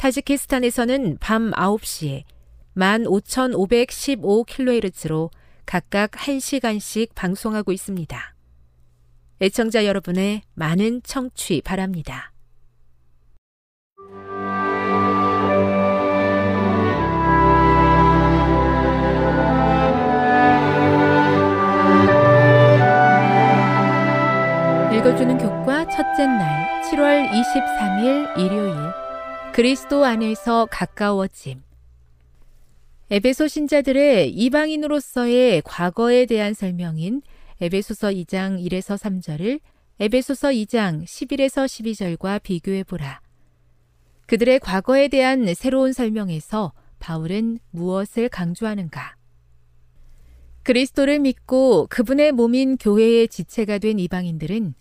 타지키스탄에서는 0.00 1.18
밤 1.20 1.50
9시에 1.50 2.22
15,515kHz로 2.74 5.28
각각 5.66 6.12
1시간씩 6.12 7.14
방송하고 7.14 7.70
있습니다. 7.70 8.34
애청자 9.42 9.84
여러분의 9.84 10.40
많은 10.54 11.02
청취 11.02 11.60
바랍니다. 11.60 12.32
읽어주는 24.94 25.36
교과 25.36 25.86
첫째 25.90 26.26
날 26.26 26.80
7월 26.90 27.28
23일 27.28 28.38
일요일 28.38 29.09
그리스도 29.52 30.04
안에서 30.04 30.66
가까워짐 30.70 31.60
에베소 33.10 33.48
신자들의 33.48 34.30
이방인으로서의 34.30 35.62
과거에 35.64 36.24
대한 36.26 36.54
설명인 36.54 37.20
에베소서 37.60 38.10
2장 38.10 38.64
1에서 38.64 38.96
3절을 38.96 39.60
에베소서 39.98 40.50
2장 40.50 41.02
11에서 41.02 41.66
12절과 41.66 42.40
비교해 42.42 42.84
보라. 42.84 43.20
그들의 44.26 44.60
과거에 44.60 45.08
대한 45.08 45.52
새로운 45.54 45.92
설명에서 45.92 46.72
바울은 47.00 47.58
무엇을 47.72 48.28
강조하는가? 48.28 49.16
그리스도를 50.62 51.18
믿고 51.18 51.88
그분의 51.90 52.30
몸인 52.32 52.76
교회의 52.76 53.26
지체가 53.26 53.78
된 53.78 53.98
이방인들은 53.98 54.74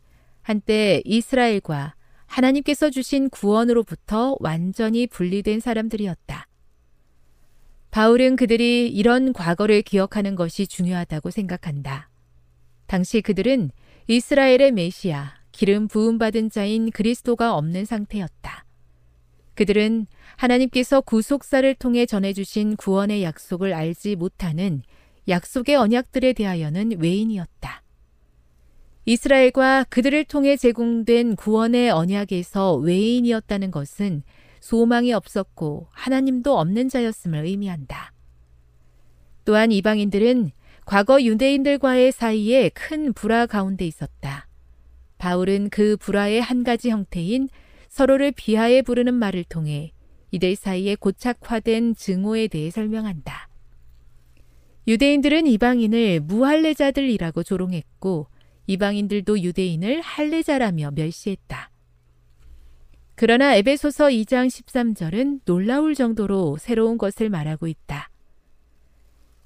한때 0.44 1.02
이스라엘과 1.06 1.96
하나님께서 2.30 2.90
주신 2.90 3.30
구원으로부터 3.30 4.38
완전히 4.40 5.08
분리된 5.08 5.60
사람들이었다. 5.60 6.48
바울은 7.92 8.36
그들이 8.36 8.88
이런 8.88 9.34
과거를 9.34 9.82
기억하는 9.82 10.36
것이 10.36 10.68
중요하다고 10.68 11.32
생각한다. 11.32 12.10
당시 12.86 13.22
그들은 13.22 13.72
이스라엘의 14.08 14.72
메시아, 14.72 15.34
기름 15.52 15.88
부음받은 15.88 16.52
자인 16.52 16.92
그리스도가 16.92 17.56
없는 17.56 17.86
상태였다. 17.86 18.66
그들은 19.56 20.06
하나님께서 20.38 21.02
구속사를 21.02 21.74
통해 21.76 22.06
전해주신 22.06 22.78
구원의 22.78 23.24
약속을 23.24 23.74
알지 23.74 24.16
못하는 24.16 24.84
약속의 25.28 25.76
언약들에 25.76 26.34
대하여는 26.34 27.02
외인이었다. 27.02 27.84
이스라엘과 29.06 29.86
그들을 29.90 30.24
통해 30.26 30.56
제공된 30.56 31.36
구원의 31.36 31.90
언약에서 31.90 32.76
외인이었다는 32.76 33.72
것은 33.72 34.24
소망이 34.60 35.14
없었고 35.14 35.88
하나님도 35.92 36.58
없는 36.58 36.90
자였음을 36.90 37.46
의미한다. 37.46 38.14
또한 39.46 39.72
이방인들은 39.72 40.52
과거 40.86 41.22
유대인들과의 41.22 42.12
사이에 42.12 42.70
큰 42.70 43.14
불화 43.14 43.46
가운데 43.46 43.86
있었다. 43.86 44.48
바울은 45.18 45.70
그 45.70 45.98
불화의 45.98 46.42
한 46.42 46.64
가지 46.64 46.90
형태인 46.90 47.50
서로를 47.88 48.32
비하해 48.32 48.82
부르는 48.82 49.14
말을 49.14 49.44
통해 49.44 49.92
이들 50.32 50.56
사이에 50.56 50.96
고착화된 50.96 51.96
증오에 51.96 52.48
대해 52.48 52.70
설명한다. 52.70 53.50
유대인들은 54.88 55.48
이방인을 55.48 56.22
무할례자들이라고 56.22 57.44
조롱했고 57.44 58.28
이방인들도 58.70 59.42
유대인을 59.42 60.00
할례자라며 60.02 60.92
멸시했다. 60.92 61.72
그러나 63.16 63.56
에베소서 63.56 64.10
2장 64.10 64.46
13절은 64.46 65.42
놀라울 65.46 65.96
정도로 65.96 66.58
새로운 66.58 67.00
것을 67.00 67.32
말하고 67.32 67.66
있다. 67.66 68.12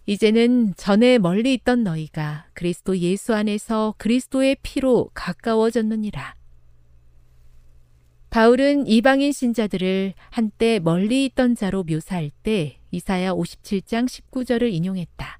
이제는 0.07 0.73
전에 0.75 1.19
멀리 1.19 1.53
있던 1.53 1.83
너희가 1.85 2.47
그리스도 2.53 2.97
예수 2.97 3.33
안에서 3.33 3.95
그리스도의 3.97 4.57
피로 4.61 5.09
가까워졌느니라. 5.13 6.35
바울은 8.29 8.87
이방인 8.87 9.31
신자들을 9.31 10.15
한때 10.31 10.79
멀리 10.79 11.23
있던 11.25 11.55
자로 11.55 11.83
묘사할 11.83 12.29
때 12.43 12.77
이사야 12.91 13.31
57장 13.31 14.05
19절을 14.05 14.73
인용했다. 14.73 15.39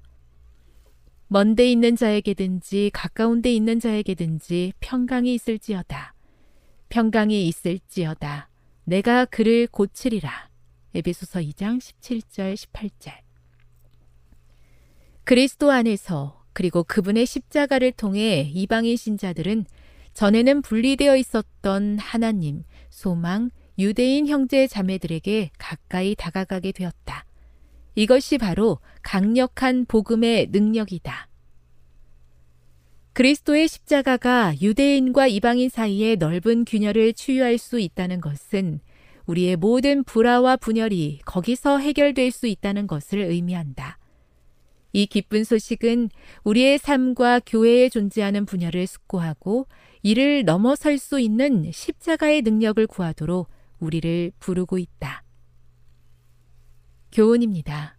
먼데 1.34 1.68
있는 1.68 1.96
자에게든지 1.96 2.92
가까운 2.94 3.42
데 3.42 3.52
있는 3.52 3.80
자에게든지 3.80 4.72
평강이 4.78 5.34
있을지어다. 5.34 6.14
평강이 6.90 7.48
있을지어다. 7.48 8.48
내가 8.84 9.24
그를 9.24 9.66
고치리라. 9.66 10.30
에베소서 10.94 11.40
2장 11.40 11.80
17절 11.80 12.54
18절. 12.54 13.14
그리스도 15.24 15.72
안에서 15.72 16.44
그리고 16.52 16.84
그분의 16.84 17.26
십자가를 17.26 17.90
통해 17.90 18.52
이방인 18.54 18.96
신자들은 18.96 19.66
전에는 20.12 20.62
분리되어 20.62 21.16
있었던 21.16 21.98
하나님, 21.98 22.62
소망, 22.90 23.50
유대인 23.76 24.28
형제 24.28 24.68
자매들에게 24.68 25.50
가까이 25.58 26.14
다가가게 26.14 26.70
되었다. 26.70 27.24
이것이 27.94 28.38
바로 28.38 28.78
강력한 29.02 29.84
복음의 29.86 30.48
능력이다. 30.50 31.28
그리스도의 33.12 33.68
십자가가 33.68 34.54
유대인과 34.60 35.28
이방인 35.28 35.68
사이의 35.68 36.16
넓은 36.16 36.64
균열을 36.64 37.12
치유할 37.12 37.58
수 37.58 37.78
있다는 37.78 38.20
것은 38.20 38.80
우리의 39.26 39.56
모든 39.56 40.04
불화와 40.04 40.56
분열이 40.56 41.20
거기서 41.24 41.78
해결될 41.78 42.30
수 42.30 42.46
있다는 42.46 42.86
것을 42.86 43.20
의미한다. 43.20 43.98
이 44.92 45.06
기쁜 45.06 45.42
소식은 45.42 46.10
우리의 46.44 46.78
삶과 46.78 47.40
교회에 47.46 47.88
존재하는 47.88 48.46
분야를 48.46 48.86
숙고하고 48.86 49.66
이를 50.02 50.44
넘어설 50.44 50.98
수 50.98 51.18
있는 51.18 51.70
십자가의 51.72 52.42
능력을 52.42 52.86
구하도록 52.86 53.48
우리를 53.80 54.32
부르고 54.38 54.78
있다. 54.78 55.23
교훈입니다. 57.14 57.96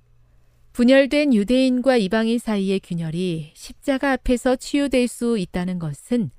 분열된 0.74 1.34
유대인과 1.34 1.96
이방인 1.96 2.38
사이의 2.38 2.82
균열이 2.82 3.54
십자가 3.56 4.12
앞에서 4.12 4.58
치유될 4.58 5.08
수 5.08 5.38
있다는 5.38 5.80
것은 5.80 6.32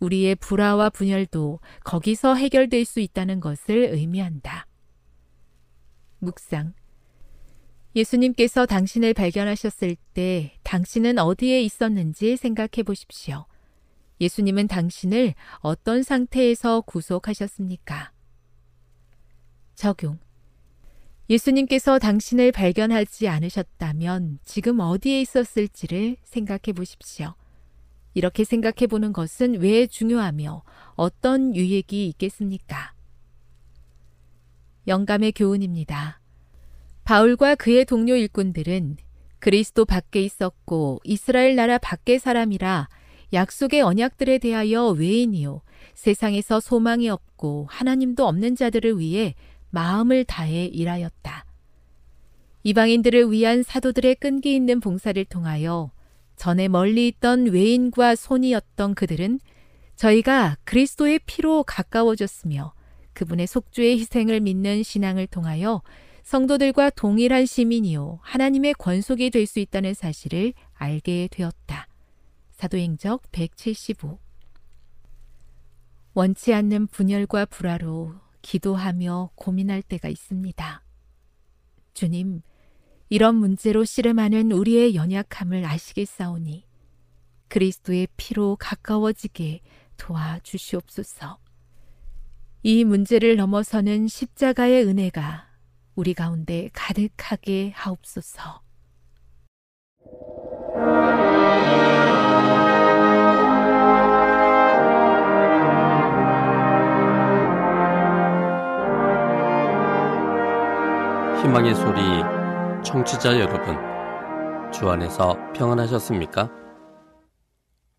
우리의 0.00 0.34
불화와 0.34 0.90
분열도 0.90 1.60
거기서 1.84 2.34
해결될 2.34 2.84
수 2.84 2.98
있다는 2.98 3.38
것을 3.38 3.76
의미한다. 3.92 4.66
묵상. 6.18 6.74
예수님께서 7.94 8.66
당신을 8.66 9.14
발견하셨을 9.14 9.96
때 10.12 10.58
당신은 10.64 11.18
어디에 11.18 11.62
있었는지 11.62 12.36
생각해 12.36 12.82
보십시오. 12.84 13.46
예수님은 14.20 14.66
당신을 14.66 15.34
어떤 15.60 16.02
상태에서 16.02 16.80
구속하셨습니까? 16.80 18.10
적용. 19.76 20.25
예수님께서 21.28 21.98
당신을 21.98 22.52
발견하지 22.52 23.28
않으셨다면 23.28 24.38
지금 24.44 24.78
어디에 24.80 25.20
있었을지를 25.20 26.16
생각해 26.24 26.72
보십시오. 26.74 27.34
이렇게 28.14 28.44
생각해 28.44 28.86
보는 28.88 29.12
것은 29.12 29.60
왜 29.60 29.86
중요하며 29.86 30.62
어떤 30.94 31.54
유익이 31.54 32.06
있겠습니까? 32.08 32.92
영감의 34.86 35.32
교훈입니다. 35.32 36.20
바울과 37.04 37.56
그의 37.56 37.84
동료 37.84 38.14
일꾼들은 38.14 38.96
그리스도 39.40 39.84
밖에 39.84 40.22
있었고 40.22 41.00
이스라엘 41.04 41.56
나라 41.56 41.78
밖의 41.78 42.20
사람이라 42.20 42.88
약속의 43.32 43.82
언약들에 43.82 44.38
대하여 44.38 44.88
외인이요 44.90 45.62
세상에서 45.94 46.60
소망이 46.60 47.08
없고 47.08 47.66
하나님도 47.68 48.26
없는 48.26 48.54
자들을 48.54 48.98
위해 48.98 49.34
마음을 49.70 50.24
다해 50.24 50.66
일하였다. 50.66 51.44
이방인들을 52.62 53.30
위한 53.30 53.62
사도들의 53.62 54.16
끈기 54.16 54.54
있는 54.54 54.80
봉사를 54.80 55.24
통하여 55.26 55.90
전에 56.36 56.68
멀리 56.68 57.08
있던 57.08 57.46
외인과 57.46 58.16
손이었던 58.16 58.94
그들은 58.94 59.40
저희가 59.96 60.56
그리스도의 60.64 61.20
피로 61.26 61.62
가까워졌으며 61.62 62.74
그분의 63.14 63.46
속주의 63.46 63.98
희생을 63.98 64.40
믿는 64.40 64.82
신앙을 64.82 65.26
통하여 65.26 65.82
성도들과 66.22 66.90
동일한 66.90 67.46
시민이요 67.46 68.18
하나님의 68.22 68.74
권속이 68.74 69.30
될 69.30 69.46
수 69.46 69.60
있다는 69.60 69.94
사실을 69.94 70.52
알게 70.74 71.28
되었다. 71.30 71.86
사도행적 72.50 73.22
175 73.32 74.18
원치 76.14 76.52
않는 76.52 76.88
분열과 76.88 77.46
불화로 77.46 78.14
기도하며 78.46 79.30
고민할 79.34 79.82
때가 79.82 80.08
있습니다. 80.08 80.84
주님, 81.94 82.42
이런 83.08 83.34
문제로 83.34 83.84
씨름하는 83.84 84.52
우리의 84.52 84.94
연약함을 84.94 85.64
아시겠사오니 85.64 86.64
그리스도의 87.48 88.06
피로 88.16 88.56
가까워지게 88.56 89.62
도와주시옵소서. 89.96 91.38
이 92.62 92.84
문제를 92.84 93.34
넘어서는 93.34 94.06
십자가의 94.06 94.84
은혜가 94.84 95.48
우리 95.96 96.14
가운데 96.14 96.70
가득하게 96.72 97.72
하옵소서. 97.74 98.65
희망의 111.42 111.74
소리 111.74 112.00
청취자 112.82 113.38
여러분, 113.38 113.76
주 114.72 114.88
안에서 114.88 115.36
평안하셨습니까? 115.52 116.50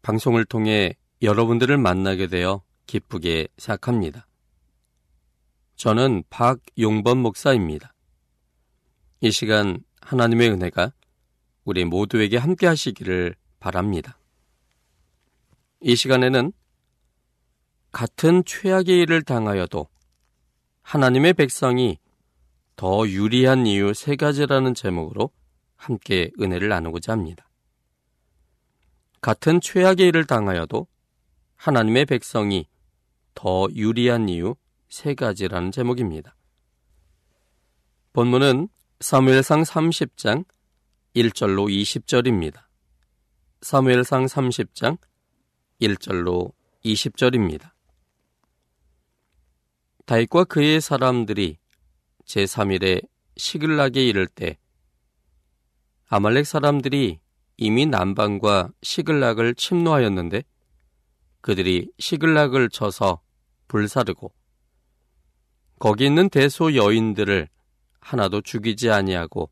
방송을 0.02 0.44
통해 0.44 0.96
여러분들을 1.22 1.78
만나게 1.78 2.28
되어 2.28 2.64
기쁘게 2.88 3.48
생각합니다. 3.58 4.28
저는 5.76 6.24
박용범 6.32 7.20
목사입니다. 7.20 7.94
이 9.22 9.30
시간 9.32 9.84
하나님의 10.02 10.50
은혜가 10.50 10.94
우리 11.64 11.86
모두에게 11.86 12.38
함께 12.38 12.66
하시기를 12.66 13.36
바랍니다. 13.60 14.18
이 15.82 15.96
시간에는 15.96 16.52
같은 17.92 18.44
최악의 18.46 19.00
일을 19.02 19.22
당하여도 19.22 19.88
하나님의 20.82 21.34
백성이 21.34 22.00
더 22.78 23.08
유리한 23.08 23.66
이유 23.66 23.96
세 23.96 24.16
가지라는 24.16 24.76
제목으로 24.76 25.32
함께 25.76 26.30
은혜를 26.40 26.70
나누고자 26.70 27.12
합니다. 27.12 27.50
같은 29.20 29.60
최악의 29.60 30.10
일을 30.10 30.26
당하여도 30.26 30.86
하나님의 31.56 32.06
백성이 32.06 32.68
더 33.34 33.68
유리한 33.74 34.30
이유 34.30 34.56
세 34.90 35.16
가지라는 35.16 35.72
제목입니다. 35.72 36.36
본문은 38.14 38.70
사무엘상 39.00 39.64
30장 39.64 40.46
1절로 41.16 41.68
20절입니다. 41.72 42.62
사무엘상 43.62 44.26
30장 44.26 45.00
1절로 45.82 46.54
20절입니다. 46.86 47.72
다윗과 50.06 50.44
그의 50.44 50.80
사람들이 50.80 51.58
제3일에 52.28 53.08
시글락에 53.38 54.06
이를 54.06 54.28
때 54.28 54.58
아말렉 56.10 56.46
사람들이 56.46 57.20
이미 57.58 57.86
남방과 57.86 58.70
시글락을 58.82 59.56
침노하였는데 59.56 60.44
그들이 61.42 61.92
시글락을 61.98 62.70
쳐서 62.70 63.22
불사르고 63.68 64.34
거기 65.80 66.06
있는 66.06 66.30
대소 66.30 66.76
여인들을 66.76 67.48
하나도 68.00 68.42
죽이지 68.42 68.90
아니하고 68.90 69.50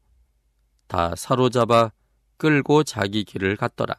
다 0.88 1.16
사로잡아 1.16 1.92
끌고 2.38 2.84
자기 2.84 3.24
길을 3.24 3.56
갔더라. 3.56 3.96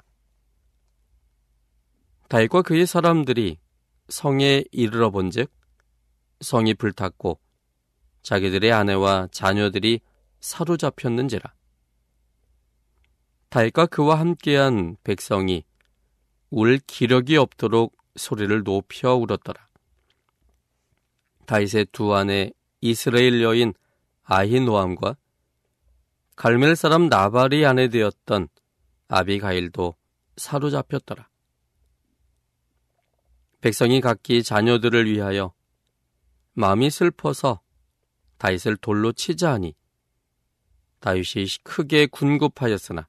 다윗과 2.29 2.63
그의 2.63 2.87
사람들이 2.87 3.59
성에 4.09 4.65
이르러 4.73 5.11
본즉 5.11 5.51
성이 6.41 6.75
불탔고 6.75 7.41
자기들의 8.27 8.73
아내와 8.73 9.29
자녀들이 9.31 10.01
사로잡혔는지라. 10.41 11.55
다윗과 13.51 13.87
그와 13.87 14.19
함께한 14.19 14.97
백성이 15.05 15.65
울 16.51 16.79
기력이 16.79 17.37
없도록 17.37 17.97
소리를 18.17 18.65
높여 18.65 19.15
울었더라. 19.15 19.69
다윗의 21.47 21.87
두 21.93 22.17
아내 22.17 22.51
이스라엘 22.81 23.43
여인 23.43 23.75
아히노암과 24.25 25.17
갈멜 26.35 26.75
사람 26.75 27.09
나발이 27.09 27.65
아내 27.65 27.89
되었던 27.89 28.49
아비가일도 29.07 29.95
사로잡혔더라. 30.37 31.29
백성이 33.61 34.01
각기 34.01 34.43
자녀들을 34.43 35.09
위하여 35.09 35.53
마음이 36.55 36.91
슬퍼서 36.91 37.61
다윗을 38.39 38.77
돌로 38.77 39.13
치자 39.13 39.53
하니 39.53 39.75
다윗이 41.01 41.47
크게 41.63 42.07
군급하였으나 42.07 43.07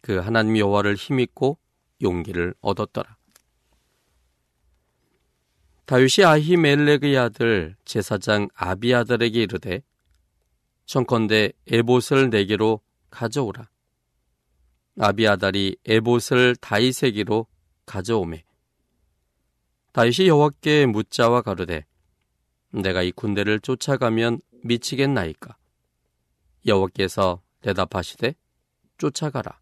그 0.00 0.18
하나님 0.18 0.56
여호와를 0.58 0.94
힘입고 0.94 1.58
용기를 2.02 2.54
얻었더라. 2.60 3.16
다윗이 5.86 6.24
아히멜렉의 6.24 7.16
아들 7.16 7.76
제사장 7.84 8.48
아비아들에게 8.54 9.42
이르되 9.42 9.82
청컨대 10.86 11.52
에봇을 11.68 12.30
내게로 12.30 12.80
가져오라. 13.10 13.68
아비아달이 14.98 15.76
에봇을 15.84 16.56
다윗에게로 16.56 17.46
가져오매 17.84 18.44
다윗이 19.92 20.28
여호와께 20.28 20.86
묻자와 20.86 21.42
가로되 21.42 21.86
내가 22.82 23.02
이 23.02 23.10
군대를 23.10 23.60
쫓아가면 23.60 24.40
미치겠나이까? 24.62 25.56
여호와께서 26.66 27.40
대답하시되 27.62 28.34
쫓아가라. 28.98 29.60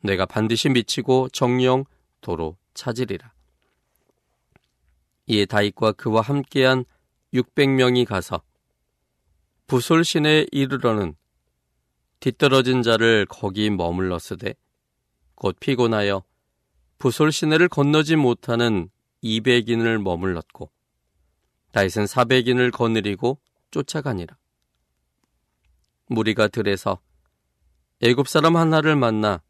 내가 0.00 0.26
반드시 0.26 0.68
미치고 0.68 1.28
정령 1.30 1.84
도로 2.20 2.56
찾으리라. 2.72 3.32
이에 5.26 5.46
다윗과 5.46 5.92
그와 5.92 6.22
함께한 6.22 6.84
600명이 7.32 8.06
가서 8.06 8.42
부솔신에 9.66 10.46
이르러는 10.52 11.16
뒤떨어진 12.20 12.82
자를 12.82 13.26
거기 13.28 13.70
머물렀으되 13.70 14.54
곧 15.34 15.56
피곤하여 15.58 16.22
부솔 16.98 17.32
시내를 17.32 17.68
건너지 17.68 18.16
못하는 18.16 18.88
200인을 19.22 20.00
머물렀고 20.02 20.73
다윗은 21.74 22.04
400인을 22.04 22.70
거느리고 22.70 23.40
쫓아가니라. 23.72 24.36
무리가 26.06 26.46
들에서 26.46 27.00
애굽 28.00 28.28
사람 28.28 28.56
하나를 28.56 28.94
만나 28.94 29.42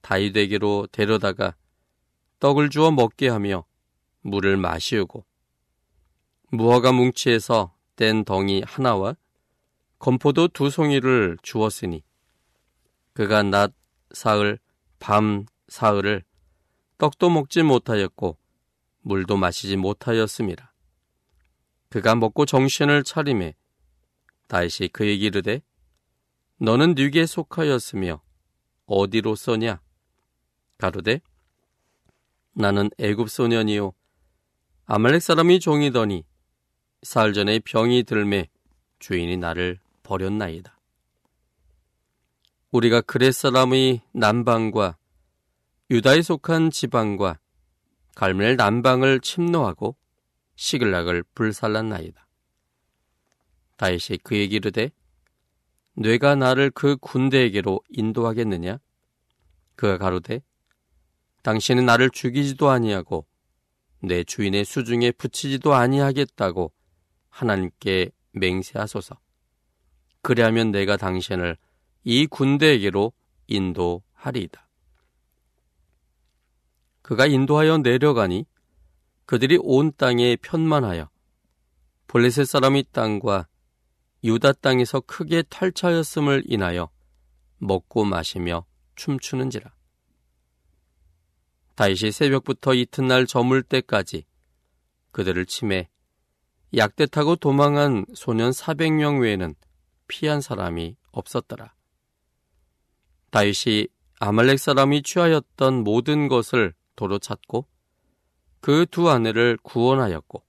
다윗에게로 0.00 0.86
데려다가 0.92 1.56
떡을 2.38 2.70
주어 2.70 2.92
먹게 2.92 3.28
하며 3.28 3.64
물을 4.20 4.56
마시우고 4.56 5.24
무화과 6.52 6.92
뭉치에서 6.92 7.74
뗀 7.96 8.24
덩이 8.24 8.62
하나와 8.64 9.16
건포도 9.98 10.46
두 10.48 10.70
송이를 10.70 11.36
주었으니 11.42 12.04
그가 13.12 13.42
낮 13.42 13.72
사흘 14.12 14.60
밤 15.00 15.46
사흘을 15.66 16.22
떡도 16.98 17.28
먹지 17.30 17.64
못하였고 17.64 18.38
물도 19.00 19.36
마시지 19.36 19.76
못하였습니다. 19.76 20.75
그가 21.96 22.14
먹고 22.14 22.44
정신을 22.44 23.04
차림에 23.04 23.54
다시 24.48 24.86
그에게 24.88 25.14
이르되 25.14 25.62
너는 26.58 26.94
뉘게 26.94 27.24
속하였으며 27.24 28.20
어디로 28.84 29.34
써냐 29.34 29.80
가로되 30.76 31.22
나는 32.52 32.90
애굽 32.98 33.30
소년이요 33.30 33.94
아말렉 34.84 35.22
사람이 35.22 35.58
종이더니 35.58 36.26
사흘 37.00 37.32
전에 37.32 37.60
병이 37.60 38.02
들매 38.02 38.50
주인이 38.98 39.34
나를 39.38 39.78
버렸나이다. 40.02 40.78
우리가 42.72 43.00
그렛 43.00 43.32
사람의 43.32 44.02
남방과 44.12 44.98
유다에 45.90 46.20
속한 46.20 46.72
지방과 46.72 47.38
갈멜 48.14 48.56
남방을 48.56 49.20
침노하고 49.20 49.96
시글락을 50.56 51.22
불살랐나이다. 51.34 52.26
다윗이 53.76 54.18
그에게 54.22 54.56
이르되 54.56 54.90
뇌가 55.94 56.34
나를 56.34 56.70
그 56.70 56.96
군대에게로 56.96 57.80
인도하겠느냐? 57.88 58.78
그가 59.76 59.98
가로되 59.98 60.42
당신은 61.42 61.86
나를 61.86 62.10
죽이지도 62.10 62.70
아니하고 62.70 63.26
내 64.00 64.24
주인의 64.24 64.64
수중에 64.64 65.12
붙이지도 65.12 65.74
아니하겠다고 65.74 66.72
하나님께 67.28 68.10
맹세하소서. 68.32 69.18
그리하면 70.22 70.70
내가 70.70 70.96
당신을 70.96 71.56
이 72.04 72.26
군대에게로 72.26 73.12
인도하리이다. 73.46 74.68
그가 77.02 77.26
인도하여 77.26 77.78
내려가니 77.78 78.44
그들이 79.26 79.58
온 79.60 79.92
땅에 79.96 80.36
편만하여 80.36 81.10
볼레셋 82.06 82.46
사람이 82.46 82.84
땅과 82.92 83.48
유다 84.24 84.52
땅에서 84.54 85.00
크게 85.00 85.42
탈차였음을 85.42 86.44
인하여 86.46 86.90
먹고 87.58 88.04
마시며 88.04 88.64
춤추는지라. 88.94 89.74
다윗이 91.74 92.10
새벽부터 92.12 92.74
이튿날 92.74 93.26
저물 93.26 93.62
때까지 93.62 94.24
그들을 95.10 95.44
침해 95.46 95.90
약대 96.74 97.06
타고 97.06 97.36
도망한 97.36 98.06
소년 98.14 98.50
400명 98.50 99.20
외에는 99.22 99.54
피한 100.08 100.40
사람이 100.40 100.96
없었더라. 101.10 101.74
다윗이 103.30 103.88
아말렉 104.18 104.58
사람이 104.58 105.02
취하였던 105.02 105.84
모든 105.84 106.28
것을 106.28 106.74
도로 106.94 107.18
찾고 107.18 107.66
그 108.66 108.84
두 108.84 109.08
아내를 109.08 109.56
구원하였고 109.62 110.42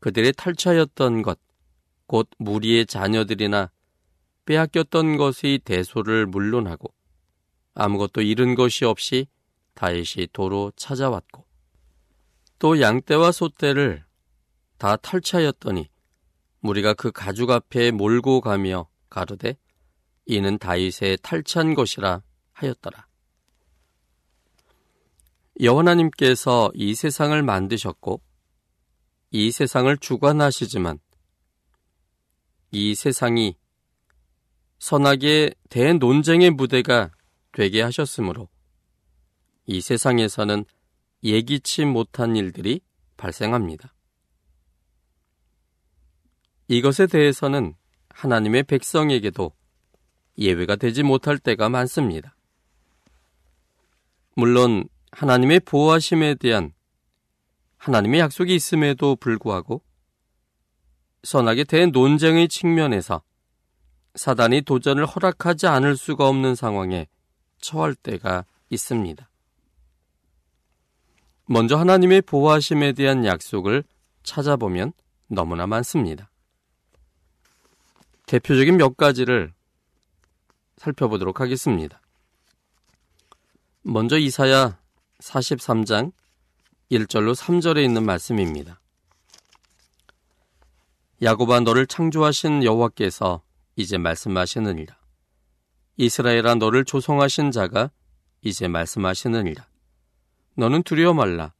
그들의 0.00 0.32
탈취하였던 0.32 1.22
것, 1.22 1.38
곧 2.08 2.28
무리의 2.38 2.86
자녀들이나 2.86 3.70
빼앗겼던 4.46 5.16
것의 5.16 5.60
대소를 5.60 6.26
물론하고 6.26 6.92
아무것도 7.74 8.22
잃은 8.22 8.56
것이 8.56 8.84
없이 8.84 9.28
다윗이 9.74 10.30
도로 10.32 10.72
찾아왔고 10.74 11.46
또 12.58 12.80
양떼와 12.80 13.30
소떼를 13.30 14.04
다 14.76 14.96
탈취하였더니 14.96 15.88
무리가 16.58 16.94
그 16.94 17.12
가죽 17.12 17.52
앞에 17.52 17.92
몰고 17.92 18.40
가며 18.40 18.88
가로되 19.08 19.56
이는 20.26 20.58
다윗의 20.58 21.18
탈취한 21.22 21.74
것이라 21.74 22.24
하였더라. 22.54 23.11
여호와님께서 25.60 26.72
이 26.74 26.94
세상을 26.94 27.40
만드셨고 27.42 28.20
이 29.30 29.50
세상을 29.50 29.96
주관하시지만 29.98 30.98
이 32.70 32.94
세상이 32.94 33.56
선악의 34.78 35.54
대논쟁의 35.68 36.50
무대가 36.50 37.10
되게 37.52 37.82
하셨으므로 37.82 38.48
이 39.66 39.80
세상에서는 39.80 40.64
예기치 41.22 41.84
못한 41.84 42.34
일들이 42.34 42.80
발생합니다. 43.16 43.94
이것에 46.68 47.06
대해서는 47.06 47.74
하나님의 48.08 48.64
백성에게도 48.64 49.52
예외가 50.38 50.76
되지 50.76 51.02
못할 51.02 51.38
때가 51.38 51.68
많습니다. 51.68 52.34
물론 54.34 54.88
하나님의 55.12 55.60
보호하심에 55.60 56.34
대한 56.34 56.72
하나님의 57.76 58.20
약속이 58.20 58.54
있음에도 58.54 59.16
불구하고 59.16 59.82
선악에 61.22 61.64
대한 61.64 61.90
논쟁의 61.90 62.48
측면에서 62.48 63.22
사단이 64.14 64.62
도전을 64.62 65.06
허락하지 65.06 65.66
않을 65.66 65.96
수가 65.96 66.28
없는 66.28 66.54
상황에 66.54 67.06
처할 67.60 67.94
때가 67.94 68.44
있습니다. 68.70 69.28
먼저 71.46 71.76
하나님의 71.76 72.22
보호하심에 72.22 72.92
대한 72.92 73.24
약속을 73.24 73.84
찾아보면 74.22 74.92
너무나 75.28 75.66
많습니다. 75.66 76.30
대표적인 78.26 78.76
몇 78.76 78.96
가지를 78.96 79.52
살펴보도록 80.78 81.40
하겠습니다. 81.40 82.00
먼저 83.82 84.18
이사야 84.18 84.81
43장 85.22 86.12
1절로 86.90 87.34
3절에 87.34 87.84
있는 87.84 88.04
말씀입니다. 88.04 88.80
야곱아 91.22 91.60
너를 91.60 91.86
창조하신 91.86 92.64
여호와께서 92.64 93.42
이제 93.76 93.96
말씀하시느니라. 93.96 94.96
이스라엘아 95.96 96.56
너를 96.56 96.84
조성하신 96.84 97.52
자가 97.52 97.90
이제 98.42 98.66
말씀하시느니라. 98.66 99.66
너는 100.56 100.82
두려워 100.82 101.14
말라. 101.14 101.54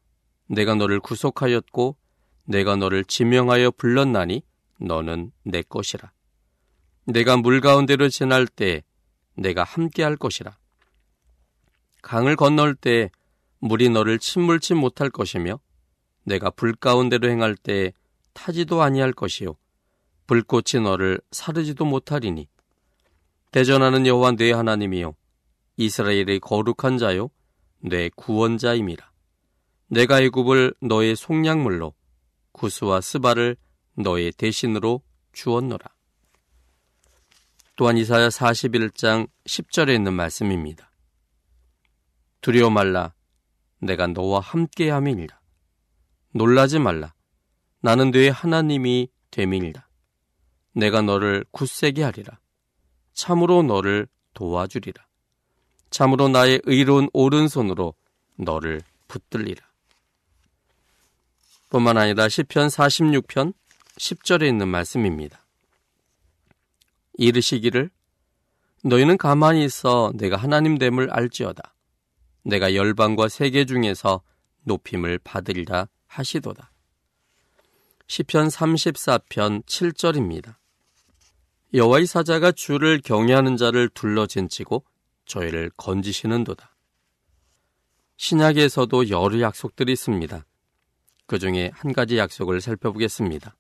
내가 0.47 0.75
너를 0.75 1.01
구속하였고 1.01 1.97
내가 2.45 2.77
너를 2.77 3.05
지명하여 3.05 3.71
불렀나니 3.73 4.43
너는 4.79 5.33
내 5.45 5.63
것이라. 5.63 6.11
내가 7.05 7.37
물 7.37 7.61
가운데로 7.61 8.09
지날 8.09 8.47
때 8.47 8.83
내가 9.35 9.63
함께 9.63 10.03
할 10.03 10.17
것이라. 10.17 10.57
강을 12.03 12.37
건널 12.37 12.75
때 12.75 13.11
물이 13.63 13.91
너를 13.91 14.19
침물치 14.19 14.75
못할 14.75 15.09
것이며 15.09 15.61
내가 16.25 16.51
불 16.51 16.75
가운데로 16.75 17.31
행할 17.31 17.57
때 17.57 17.93
타지도 18.33 18.83
아니할 18.83 19.13
것이요. 19.13 19.55
불꽃이 20.27 20.83
너를 20.83 21.21
사르지도 21.31 21.85
못하리니. 21.85 22.49
대전하는 23.53 24.05
여호와 24.07 24.33
내 24.33 24.51
하나님이요. 24.51 25.15
이스라엘의 25.77 26.41
거룩한 26.41 26.99
자요. 26.99 27.31
내 27.79 28.11
구원자임이라. 28.17 29.11
내가 29.89 30.21
애굽을 30.21 30.75
너의 30.81 31.15
속량물로 31.15 31.95
구스와 32.51 33.01
스바를 33.01 33.57
너의 33.95 34.33
대신으로 34.33 35.03
주었노라. 35.33 35.85
또한 37.77 37.97
이사야 37.97 38.29
41장 38.29 39.29
10절에 39.47 39.95
있는 39.95 40.15
말씀입니다. 40.15 40.91
두려워 42.41 42.71
말라 42.71 43.15
내가 43.83 44.07
너와 44.07 44.41
함께함이니라. 44.41 45.39
놀라지 46.35 46.79
말라 46.79 47.13
나는 47.81 48.13
네 48.13 48.29
하나님이 48.29 49.09
됨이니라. 49.31 49.87
내가 50.73 51.03
너를 51.03 51.45
굳세게 51.51 52.03
하리라. 52.03 52.39
참으로 53.13 53.63
너를 53.63 54.07
도와주리라. 54.35 55.05
참으로 55.91 56.29
나의 56.29 56.63
의로운 56.65 57.11
오른손으로 57.13 57.95
너를 58.37 58.81
붙들리라. 59.09 59.67
뿐만 61.69 61.99
아니라 61.99 62.29
시편 62.29 62.69
46편 62.69 63.53
10절에 63.99 64.47
있는 64.49 64.69
말씀입니다. 64.69 65.45
이르시기를 67.19 67.91
너희는 68.85 69.19
가만히 69.19 69.65
있어 69.65 70.13
내가 70.15 70.37
하나님 70.37 70.79
됨을 70.79 71.11
알지어다. 71.11 71.75
내가 72.43 72.75
열방과 72.75 73.29
세계 73.29 73.65
중에서 73.65 74.23
높임을 74.65 75.19
받으리라 75.19 75.89
하시도다. 76.07 76.73
시편 78.07 78.49
34편 78.49 79.65
7절입니다. 79.65 80.57
여호와의 81.75 82.07
사자가 82.07 82.53
주를 82.53 83.01
경외하는 83.01 83.57
자를 83.57 83.89
둘러진치고 83.89 84.85
저희를 85.25 85.71
건지시는도다. 85.77 86.77
신약에서도 88.19 89.09
여러 89.09 89.41
약속들이 89.41 89.93
있습니다. 89.93 90.45
그 91.27 91.39
중에 91.39 91.71
한 91.73 91.93
가지 91.93 92.19
약속을 92.19 92.61
살펴보겠습니다. 92.61 93.57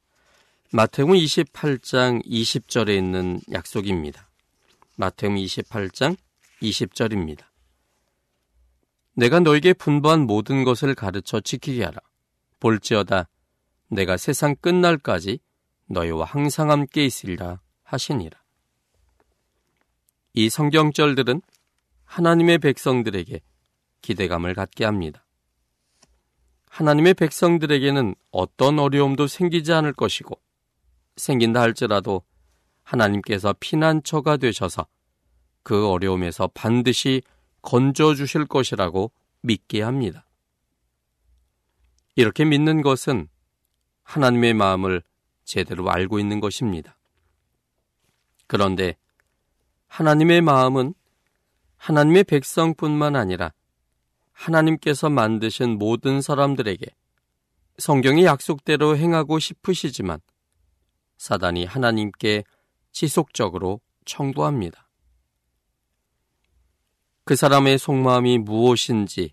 마태복음 0.73 1.17
28장 1.17 2.25
20절에 2.27 2.97
있는 2.97 3.41
약속입니다. 3.51 4.29
마태복음 4.97 5.37
28장 5.39 6.17
20절입니다. 6.61 7.52
내가 9.15 9.41
너에게 9.41 9.73
분부한 9.73 10.21
모든 10.21 10.65
것을 10.65 10.95
가르쳐 10.95 11.41
지키게 11.41 11.85
하라. 11.85 12.01
볼지어다 12.61 13.29
내가 13.89 14.17
세상 14.17 14.57
끝날까지 14.57 15.39
너희와 15.87 16.25
항상 16.25 16.71
함께 16.71 17.05
있으리라 17.05 17.61
하시니라. 17.83 18.41
이 20.35 20.49
성경절들은 20.49 21.43
하나님의 22.05 22.59
백성들에게 22.59 23.41
기대감을 24.01 24.55
갖게 24.55 24.85
합니다. 24.85 25.25
하나님의 26.71 27.15
백성들에게는 27.15 28.15
어떤 28.31 28.79
어려움도 28.79 29.27
생기지 29.27 29.75
않을 29.75 29.93
것이고 29.93 30.41
생긴다 31.17 31.61
할지라도 31.61 32.23
하나님께서 32.83 33.55
피난처가 33.61 34.39
되셔서 34.39 34.87
그 35.63 35.87
어려움에서 35.87 36.49
반드시 36.55 37.23
건져 37.63 38.15
주실 38.15 38.47
것이라고 38.47 39.13
믿게 39.41 39.83
합니다. 39.83 40.27
이렇게 42.15 42.45
믿는 42.45 42.83
것은 42.83 43.29
하나님의 44.03 44.55
마음을 44.55 45.03
제대로 45.45 45.91
알고 45.91 46.19
있는 46.19 46.41
것입니다. 46.41 46.99
그런데 48.47 48.97
하나님의 49.87 50.43
마음은 50.43 50.95
하나님의 51.77 52.25
백성뿐만 52.25 53.17
아니라 53.17 53.53
하나님께서 54.33 55.09
만드신 55.09 55.79
모든 55.79 56.21
사람들에게 56.21 56.87
성경의 57.79 58.25
약속대로 58.25 58.97
행하고 58.97 59.39
싶으시지만 59.39 60.21
사단이 61.17 61.65
하나님께 61.65 62.45
지속적으로 62.93 63.81
청구합니다. 64.05 64.82
그 67.25 67.37
사람의 67.37 67.79
속마음이 67.79 68.39
무엇인지 68.39 69.33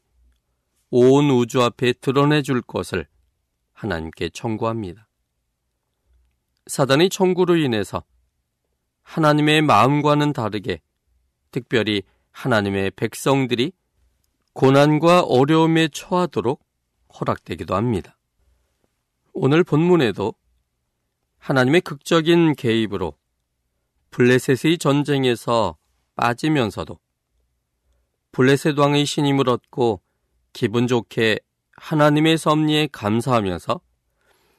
온 0.92 1.30
우주 1.32 1.62
앞에 1.64 1.94
드러내 1.94 2.42
줄 2.44 2.62
것을 2.62 3.08
하나님께 3.74 4.30
청구합니다. 4.30 5.08
사단의 6.68 7.10
청구로 7.10 7.56
인해서 7.56 8.04
하나님의 9.02 9.64
마음과는 9.64 10.34
다르게 10.34 10.82
특별히 11.50 12.04
하나님의 12.32 12.92
백성들이 12.92 13.72
고난과 14.54 15.22
어려움에 15.22 15.88
처하도록 15.88 16.64
허락되기도 17.20 17.76
합니다. 17.76 18.18
오늘 19.34 19.64
본문에도 19.64 20.36
하나님의 21.40 21.82
극적인 21.82 22.54
개입으로 22.56 23.18
블레셋의 24.12 24.78
전쟁에서 24.78 25.78
빠지면서도 26.16 27.00
블레셋 28.32 28.78
왕의 28.78 29.06
신임을 29.06 29.50
얻고 29.50 30.02
기분 30.54 30.88
좋게 30.88 31.40
하나님의 31.74 32.38
섭리에 32.38 32.88
감사하면서 32.92 33.82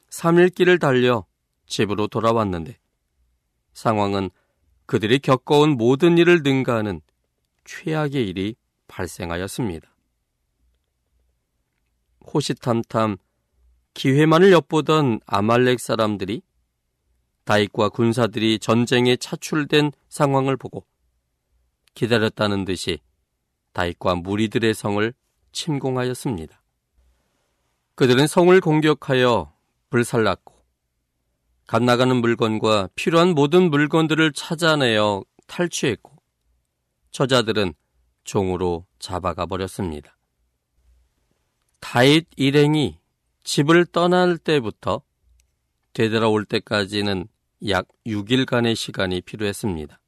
3일 0.09 0.53
길을 0.53 0.79
달려 0.79 1.25
집으로 1.67 2.07
돌아왔는데 2.07 2.77
상황은 3.73 4.29
그들이 4.85 5.19
겪어온 5.19 5.77
모든 5.77 6.17
일을 6.17 6.41
능가하는 6.43 7.01
최악의 7.63 8.27
일이 8.27 8.55
발생하였습니다. 8.87 9.89
호시탐탐 12.33 13.17
기회만을 13.93 14.51
엿보던 14.51 15.21
아말렉 15.25 15.79
사람들이 15.79 16.41
다윗과 17.45 17.89
군사들이 17.89 18.59
전쟁에 18.59 19.15
차출된 19.15 19.91
상황을 20.09 20.57
보고 20.57 20.85
기다렸다는 21.93 22.65
듯이 22.65 22.99
다윗과 23.73 24.15
무리들의 24.15 24.73
성을 24.73 25.13
침공하였습니다. 25.51 26.61
그들은 27.95 28.27
성을 28.27 28.59
공격하여 28.59 29.53
불살랐고 29.89 30.55
갓 31.67 31.83
나가는 31.83 32.13
물건과 32.15 32.89
필요한 32.95 33.29
모든 33.29 33.69
물건들을 33.69 34.33
찾아내어 34.33 35.23
탈취했고 35.47 36.11
저자들은 37.11 37.73
종으로 38.23 38.85
잡아가 38.99 39.45
버렸습니다. 39.45 40.17
다윗 41.79 42.27
일행이 42.35 42.99
집을 43.43 43.85
떠날 43.85 44.37
때부터 44.37 45.01
되돌아올 45.93 46.45
때까지는 46.45 47.27
약 47.69 47.87
6일간의 48.05 48.75
시간이 48.75 49.21
필요했습니다. 49.21 50.00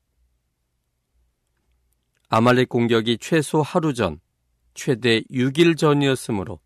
아말렉 2.35 2.67
공격이 2.67 3.19
최소 3.19 3.61
하루 3.61 3.93
전, 3.93 4.19
최대 4.73 5.21
6일 5.29 5.77
전이었으므로 5.77 6.59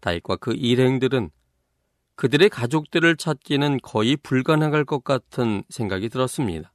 다윗과 0.00 0.36
그 0.36 0.54
일행들은 0.54 1.28
그들의 2.14 2.48
가족들을 2.48 3.18
찾기는 3.18 3.80
거의 3.82 4.16
불가능할 4.16 4.86
것 4.86 5.04
같은 5.04 5.62
생각이 5.68 6.08
들었습니다. 6.08 6.72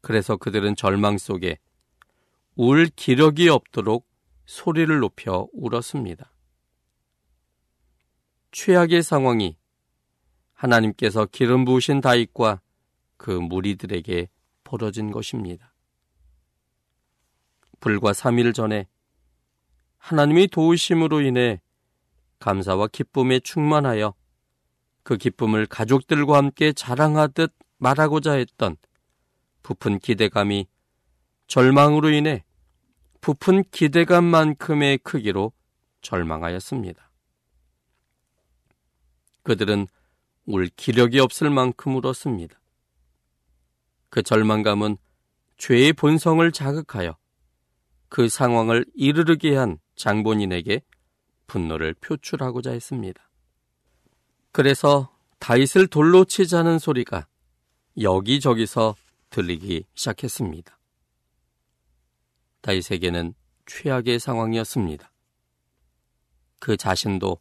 그래서 0.00 0.36
그들은 0.36 0.74
절망 0.74 1.18
속에 1.18 1.56
울 2.56 2.86
기력이 2.86 3.48
없도록 3.48 4.04
소리를 4.44 4.98
높여 4.98 5.46
울었습니다. 5.52 6.32
최악의 8.50 9.04
상황이 9.04 9.56
하나님께서 10.52 11.26
기름 11.26 11.64
부으신 11.64 12.00
다윗과 12.00 12.60
그 13.16 13.30
무리들에게 13.30 14.28
벌어진 14.64 15.12
것입니다. 15.12 15.72
불과 17.80 18.12
3일 18.12 18.54
전에 18.54 18.86
하나님의 19.98 20.48
도우심으로 20.48 21.20
인해 21.22 21.60
감사와 22.38 22.88
기쁨에 22.88 23.40
충만하여 23.40 24.14
그 25.02 25.16
기쁨을 25.16 25.66
가족들과 25.66 26.36
함께 26.36 26.72
자랑하듯 26.72 27.52
말하고자 27.78 28.32
했던 28.32 28.76
부푼 29.62 29.98
기대감이 29.98 30.66
절망으로 31.46 32.10
인해 32.10 32.44
부푼 33.20 33.64
기대감만큼의 33.70 34.98
크기로 34.98 35.52
절망하였습니다. 36.02 37.10
그들은 39.42 39.86
울 40.46 40.68
기력이 40.68 41.20
없을 41.20 41.50
만큼 41.50 41.96
울었습니다. 41.96 42.60
그 44.10 44.22
절망감은 44.22 44.96
죄의 45.56 45.92
본성을 45.94 46.50
자극하여 46.52 47.16
그 48.08 48.28
상황을 48.28 48.84
이르르게 48.94 49.56
한 49.56 49.78
장본인에게 49.96 50.82
분노를 51.46 51.94
표출하고자 51.94 52.70
했습니다. 52.72 53.28
그래서 54.52 55.14
다윗을 55.38 55.86
돌로 55.88 56.24
치자는 56.24 56.78
소리가 56.78 57.26
여기저기서 58.00 58.94
들리기 59.30 59.84
시작했습니다. 59.94 60.78
다윗에게는 62.60 63.34
최악의 63.66 64.18
상황이었습니다. 64.18 65.10
그 66.58 66.76
자신도 66.76 67.38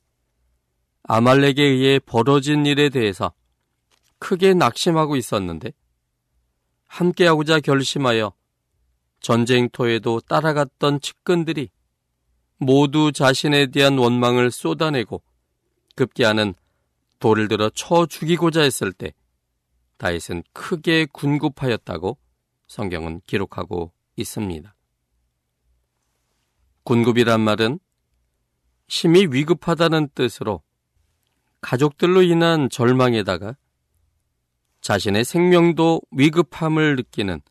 아말렉에 1.03 1.63
의해 1.63 1.99
벌어진 1.99 2.65
일에 2.65 2.89
대해서 2.89 3.33
크게 4.19 4.53
낙심하고 4.53 5.15
있었는데 5.15 5.71
함께하고자 6.87 7.61
결심하여 7.61 8.33
전쟁터에도 9.19 10.21
따라갔던 10.21 11.01
측근들이 11.01 11.69
모두 12.57 13.11
자신에 13.11 13.67
대한 13.67 13.97
원망을 13.97 14.51
쏟아내고 14.51 15.21
급기야는 15.95 16.53
돌을 17.19 17.47
들어 17.47 17.69
쳐 17.69 18.05
죽이고자 18.05 18.61
했을 18.61 18.93
때 18.93 19.13
다윗은 19.97 20.43
크게 20.53 21.07
군급하였다고 21.11 22.17
성경은 22.67 23.21
기록하고 23.25 23.91
있습니다. 24.15 24.75
군급이란 26.83 27.41
말은 27.41 27.79
심히 28.87 29.27
위급하다는 29.29 30.09
뜻으로 30.15 30.61
가족들로 31.61 32.21
인한 32.21 32.69
절망에다가 32.69 33.57
자신의 34.81 35.25
생명도 35.25 36.01
위급함을 36.11 36.95
느끼는 36.95 37.41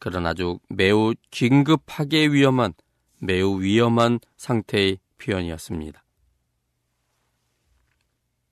그런 0.00 0.26
아주 0.26 0.58
매우 0.68 1.14
긴급하게 1.30 2.28
위험한 2.28 2.72
매우 3.20 3.60
위험한 3.60 4.18
상태의 4.36 4.98
표현이었습니다. 5.18 6.02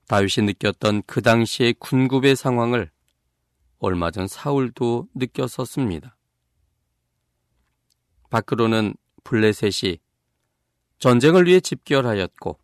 다윗이 0.06 0.46
느꼈던 0.46 1.02
그 1.06 1.22
당시의 1.22 1.74
군급의 1.78 2.36
상황을 2.36 2.90
얼마 3.78 4.10
전 4.10 4.28
사울도 4.28 5.08
느꼈었습니다. 5.14 6.16
밖으로는 8.30 8.94
블레셋이 9.24 9.98
전쟁을 10.98 11.46
위해 11.46 11.60
집결하였고 11.60 12.58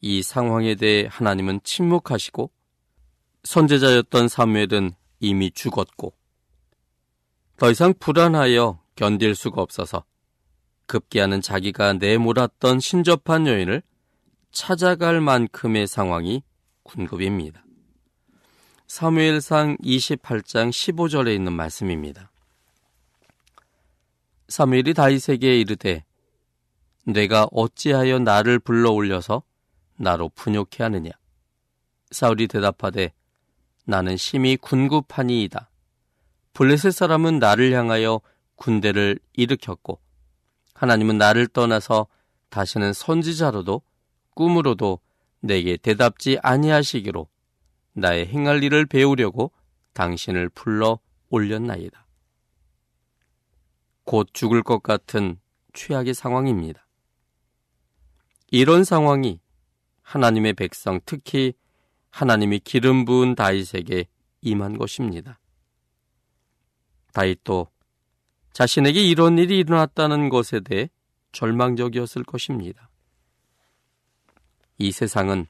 이 0.00 0.22
상황에 0.22 0.76
대해 0.76 1.08
하나님은 1.10 1.60
침묵하시고 1.62 2.50
선제자였던 3.44 4.28
사무엘은 4.28 4.92
이미 5.20 5.50
죽었고 5.50 6.14
더 7.56 7.70
이상 7.70 7.94
불안하여 7.98 8.80
견딜 8.96 9.34
수가 9.34 9.62
없어서 9.62 10.04
급기야는 10.86 11.40
자기가 11.40 11.94
내몰았던 11.94 12.80
신접한 12.80 13.46
여인을 13.46 13.82
찾아갈 14.52 15.20
만큼의 15.20 15.86
상황이 15.86 16.42
군급입니다. 16.82 17.64
사무엘상 18.86 19.78
28장 19.78 20.70
15절에 20.70 21.34
있는 21.34 21.52
말씀입니다. 21.52 22.30
사무엘이 24.48 24.94
다윗에게 24.94 25.58
이르되 25.58 26.04
내가 27.04 27.48
어찌하여 27.50 28.18
나를 28.20 28.58
불러 28.58 28.90
올려서 28.90 29.42
나로 29.96 30.28
분욕해 30.34 30.78
하느냐 30.78 31.10
사울이 32.10 32.48
대답하되 32.48 33.12
나는 33.84 34.16
심히 34.16 34.56
군급하니이다 34.56 35.70
블레셋 36.56 36.90
사람은 36.90 37.38
나를 37.38 37.70
향하여 37.72 38.22
군대를 38.54 39.18
일으켰고 39.34 40.00
하나님은 40.72 41.18
나를 41.18 41.48
떠나서 41.48 42.06
다시는 42.48 42.94
선지자로도 42.94 43.82
꿈으로도 44.30 45.00
내게 45.40 45.76
대답지 45.76 46.38
아니하시기로 46.42 47.28
나의 47.92 48.28
행할 48.28 48.62
일을 48.62 48.86
배우려고 48.86 49.52
당신을 49.92 50.48
불러 50.48 50.98
올렸나이다. 51.28 52.06
곧 54.04 54.28
죽을 54.32 54.62
것 54.62 54.82
같은 54.82 55.38
최악의 55.74 56.14
상황입니다. 56.14 56.86
이런 58.50 58.82
상황이 58.82 59.40
하나님의 60.00 60.54
백성, 60.54 61.00
특히 61.04 61.52
하나님이 62.08 62.60
기름 62.60 63.04
부은 63.04 63.34
다윗에게 63.34 64.06
임한 64.40 64.78
것입니다. 64.78 65.38
다윗도 67.16 67.68
자신에게 68.52 69.00
이런 69.00 69.38
일이 69.38 69.58
일어났다는 69.58 70.28
것에 70.28 70.60
대해 70.60 70.90
절망적이었을 71.32 72.24
것입니다. 72.24 72.90
이 74.76 74.92
세상은 74.92 75.46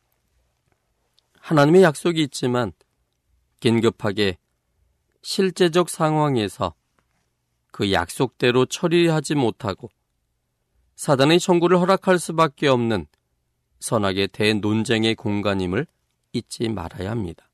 하나님의 1.40 1.82
약속이 1.82 2.22
있지만 2.22 2.72
긴급하게 3.58 4.38
실제적 5.22 5.90
상황에서 5.90 6.74
그 7.72 7.90
약속대로 7.92 8.66
처리하지 8.66 9.34
못하고 9.34 9.90
사단의 10.94 11.40
청구를 11.40 11.80
허락할 11.80 12.20
수밖에 12.20 12.68
없는 12.68 13.08
선악의 13.80 14.28
대논쟁의 14.28 15.16
공간임을 15.16 15.88
잊지 16.32 16.68
말아야 16.68 17.10
합니다. 17.10 17.48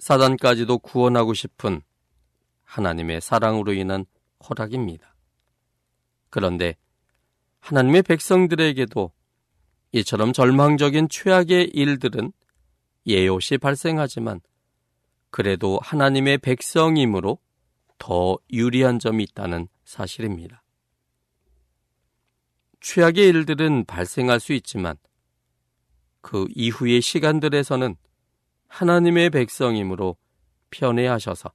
사단까지도 0.00 0.78
구원하고 0.78 1.32
싶은 1.32 1.82
하나님의 2.66 3.20
사랑으로 3.20 3.72
인한 3.72 4.04
허락입니다. 4.46 5.14
그런데 6.28 6.76
하나님의 7.60 8.02
백성들에게도 8.02 9.10
이처럼 9.92 10.32
절망적인 10.32 11.08
최악의 11.08 11.70
일들은 11.72 12.32
예옷이 13.06 13.58
발생하지만 13.60 14.40
그래도 15.30 15.78
하나님의 15.82 16.38
백성이므로 16.38 17.38
더 17.98 18.36
유리한 18.52 18.98
점이 18.98 19.24
있다는 19.24 19.68
사실입니다. 19.84 20.62
최악의 22.80 23.26
일들은 23.28 23.84
발생할 23.86 24.38
수 24.38 24.52
있지만 24.52 24.96
그 26.20 26.46
이후의 26.54 27.00
시간들에서는 27.00 27.96
하나님의 28.68 29.30
백성이므로 29.30 30.16
편애하셔서 30.70 31.52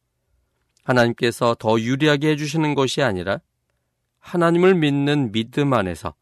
하나님께서 0.84 1.56
더 1.60 1.80
유리하게 1.80 2.32
해주시는 2.32 2.76
것이 2.76 3.02
아니라 3.02 3.39
하나님을 4.20 4.76
믿는 4.76 5.32
믿음 5.32 5.74
안에서 5.74 6.13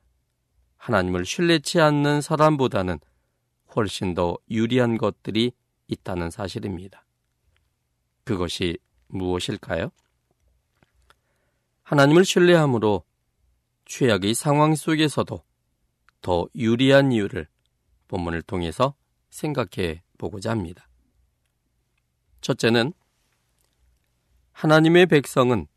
하나님을 0.78 1.26
신뢰치 1.26 1.80
않는 1.82 2.22
사람보다는 2.22 3.00
훨씬 3.76 4.14
더 4.14 4.38
유리한 4.50 4.98
것들이 4.98 5.52
있다는 5.88 6.30
사실입니다. 6.30 7.06
그것이 8.24 8.78
무엇일까요? 9.08 9.92
하나님을 11.84 12.24
신뢰함으로 12.24 13.04
최악의 13.86 14.36
상황 14.36 14.76
속에서도 14.76 15.44
더 16.22 16.48
유리한 16.56 17.12
이유를 17.12 17.48
본문을 18.08 18.44
통해서 18.44 18.94
생각해 19.30 20.04
보고자 20.18 20.52
합니다. 20.52 20.88
첫째는 22.42 22.94
하나님의 24.60 25.06
백성은 25.06 25.68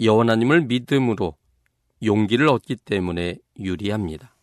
여호와 0.00 0.22
하나님을 0.22 0.62
믿음으로 0.62 1.36
용기를 2.02 2.48
얻기 2.48 2.74
때문에 2.74 3.38
유리합니다. 3.56 4.34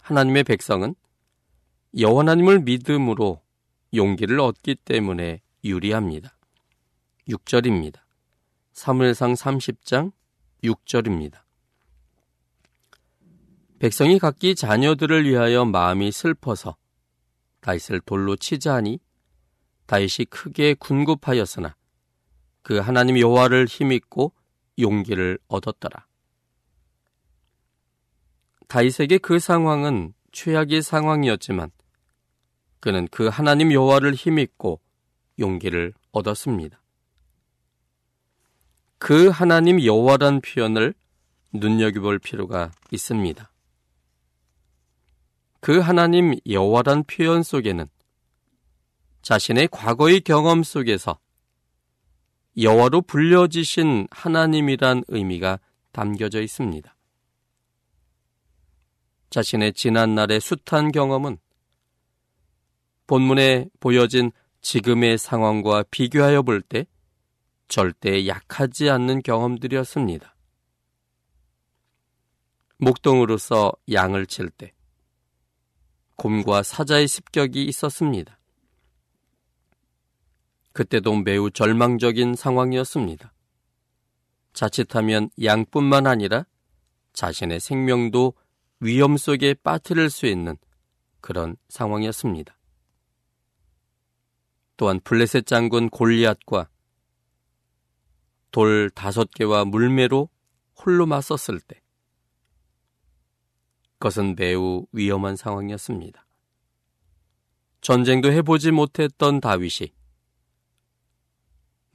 하나님의 0.00 0.42
백성은 0.42 0.96
여호와 1.96 2.22
하나님을 2.22 2.62
믿음으로 2.62 3.40
용기를 3.94 4.40
얻기 4.40 4.74
때문에 4.84 5.42
유리합니다. 5.62 6.36
6절입니다. 7.28 8.00
사무엘상 8.72 9.34
30장 9.34 10.10
6절입니다. 10.64 11.38
백성이 13.78 14.18
각기 14.18 14.56
자녀들을 14.56 15.24
위하여 15.24 15.64
마음이 15.64 16.10
슬퍼서 16.10 16.76
다윗을 17.60 18.00
돌로 18.00 18.34
치자 18.34 18.74
하니 18.74 18.98
다윗이 19.86 20.26
크게 20.30 20.74
군급하였으나 20.74 21.75
그 22.66 22.78
하나님 22.78 23.16
여호와를 23.16 23.66
힘입고 23.66 24.32
용기를 24.80 25.38
얻었더라. 25.46 26.04
다윗에게 28.66 29.18
그 29.18 29.38
상황은 29.38 30.14
최악의 30.32 30.82
상황이었지만 30.82 31.70
그는 32.80 33.06
그 33.12 33.28
하나님 33.28 33.72
여호와를 33.72 34.14
힘입고 34.14 34.80
용기를 35.38 35.94
얻었습니다. 36.10 36.82
그 38.98 39.28
하나님 39.28 39.80
여호와란 39.84 40.40
표현을 40.40 40.92
눈여겨볼 41.52 42.18
필요가 42.18 42.72
있습니다. 42.90 43.48
그 45.60 45.78
하나님 45.78 46.34
여호와란 46.50 47.04
표현 47.04 47.44
속에는 47.44 47.86
자신의 49.22 49.68
과거의 49.70 50.22
경험 50.22 50.64
속에서 50.64 51.20
여호와로 52.58 53.02
불려지신 53.02 54.08
하나님이란 54.10 55.04
의미가 55.08 55.60
담겨져 55.92 56.40
있습니다. 56.40 56.96
자신의 59.30 59.74
지난 59.74 60.14
날의 60.14 60.40
숱한 60.40 60.92
경험은 60.92 61.38
본문에 63.06 63.68
보여진 63.78 64.32
지금의 64.62 65.18
상황과 65.18 65.84
비교하여 65.90 66.42
볼 66.42 66.62
때 66.62 66.86
절대 67.68 68.26
약하지 68.26 68.90
않는 68.90 69.22
경험들이었습니다. 69.22 70.34
목동으로서 72.78 73.72
양을 73.90 74.26
칠 74.26 74.50
때 74.50 74.72
곰과 76.16 76.62
사자의 76.62 77.08
습격이 77.08 77.64
있었습니다. 77.64 78.38
그때도 80.76 81.16
매우 81.22 81.50
절망적인 81.50 82.34
상황이었습니다. 82.34 83.32
자칫하면 84.52 85.30
양뿐만 85.42 86.06
아니라 86.06 86.44
자신의 87.14 87.60
생명도 87.60 88.34
위험 88.80 89.16
속에 89.16 89.54
빠뜨릴 89.54 90.10
수 90.10 90.26
있는 90.26 90.58
그런 91.22 91.56
상황이었습니다. 91.70 92.58
또한 94.76 95.00
블레셋 95.00 95.46
장군 95.46 95.88
골리앗과 95.88 96.68
돌 98.50 98.90
다섯 98.90 99.30
개와 99.30 99.64
물매로 99.64 100.28
홀로 100.74 101.06
맞섰을 101.06 101.58
때 101.60 101.80
그것은 103.94 104.36
매우 104.36 104.84
위험한 104.92 105.36
상황이었습니다. 105.36 106.26
전쟁도 107.80 108.30
해보지 108.30 108.72
못했던 108.72 109.40
다윗이 109.40 109.96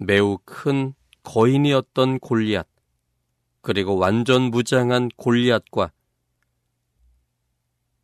매우 0.03 0.39
큰 0.45 0.95
거인이었던 1.21 2.19
골리앗, 2.19 2.67
그리고 3.61 3.97
완전 3.97 4.49
무장한 4.49 5.09
골리앗과 5.15 5.91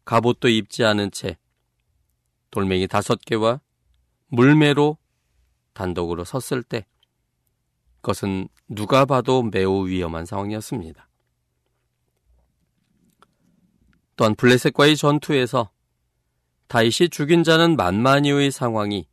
갑옷도 0.06 0.48
입지 0.48 0.84
않은 0.84 1.10
채 1.10 1.40
돌멩이 2.52 2.88
다섯 2.88 3.20
개와 3.26 3.62
물매로 4.28 5.00
단독으로 5.74 6.24
섰을 6.24 6.62
때 6.62 6.86
그것은 8.02 8.48
누가 8.68 9.06
봐도 9.06 9.42
매우 9.42 9.88
위험한 9.88 10.28
상황이었습니다. 10.28 11.10
또한 14.16 14.36
블레셋과의 14.36 14.96
전투에서 14.98 15.72
다윗이 16.68 17.10
죽인 17.10 17.44
자는 17.44 17.76
만만히의 17.76 18.52
상황이 18.52 19.08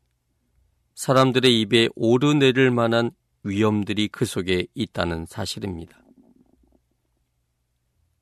사람들의 0.95 1.61
입에 1.61 1.89
오르내릴 1.95 2.71
만한 2.71 3.11
위험들이 3.43 4.09
그 4.09 4.25
속에 4.25 4.67
있다는 4.75 5.27
사실입니다. 5.27 6.01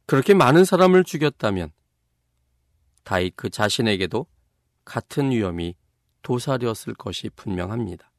그렇게 0.06 0.34
많은 0.34 0.64
사람을 0.64 1.04
죽였다면 1.04 1.72
다윗 3.04 3.34
그 3.36 3.50
자신에게도 3.50 4.26
같은 4.84 5.30
위험이 5.30 5.76
도사렸을 6.22 6.94
것이 6.94 7.30
분명합니다. 7.30 8.10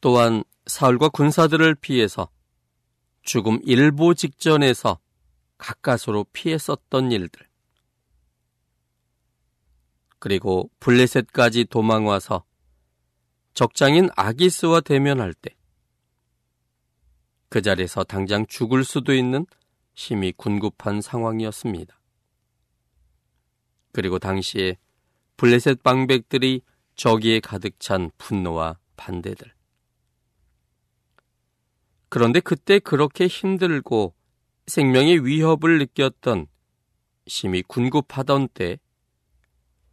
또한 0.00 0.44
사울과 0.66 1.08
군사들을 1.08 1.74
피해서 1.76 2.28
죽음 3.22 3.60
일보 3.64 4.14
직전에서 4.14 4.98
가까스로 5.58 6.24
피했었던 6.32 7.12
일들. 7.12 7.46
그리고 10.18 10.70
블레셋까지 10.80 11.66
도망와서 11.66 12.44
적장인 13.56 14.08
아기스와 14.14 14.82
대면할 14.82 15.34
때 15.34 15.56
그 17.48 17.62
자리에서 17.62 18.04
당장 18.04 18.46
죽을 18.46 18.84
수도 18.84 19.14
있는 19.14 19.46
심히 19.94 20.32
군급한 20.32 21.00
상황이었습니다. 21.00 21.98
그리고 23.92 24.18
당시에 24.18 24.76
블레셋 25.36 25.82
방백들이 25.82 26.62
저기에 26.96 27.40
가득 27.40 27.78
찬 27.78 28.10
분노와 28.18 28.78
반대들. 28.96 29.54
그런데 32.08 32.40
그때 32.40 32.78
그렇게 32.78 33.26
힘들고 33.26 34.14
생명의 34.66 35.24
위협을 35.24 35.78
느꼈던 35.78 36.46
심히 37.26 37.62
군급하던 37.62 38.48
때 38.48 38.78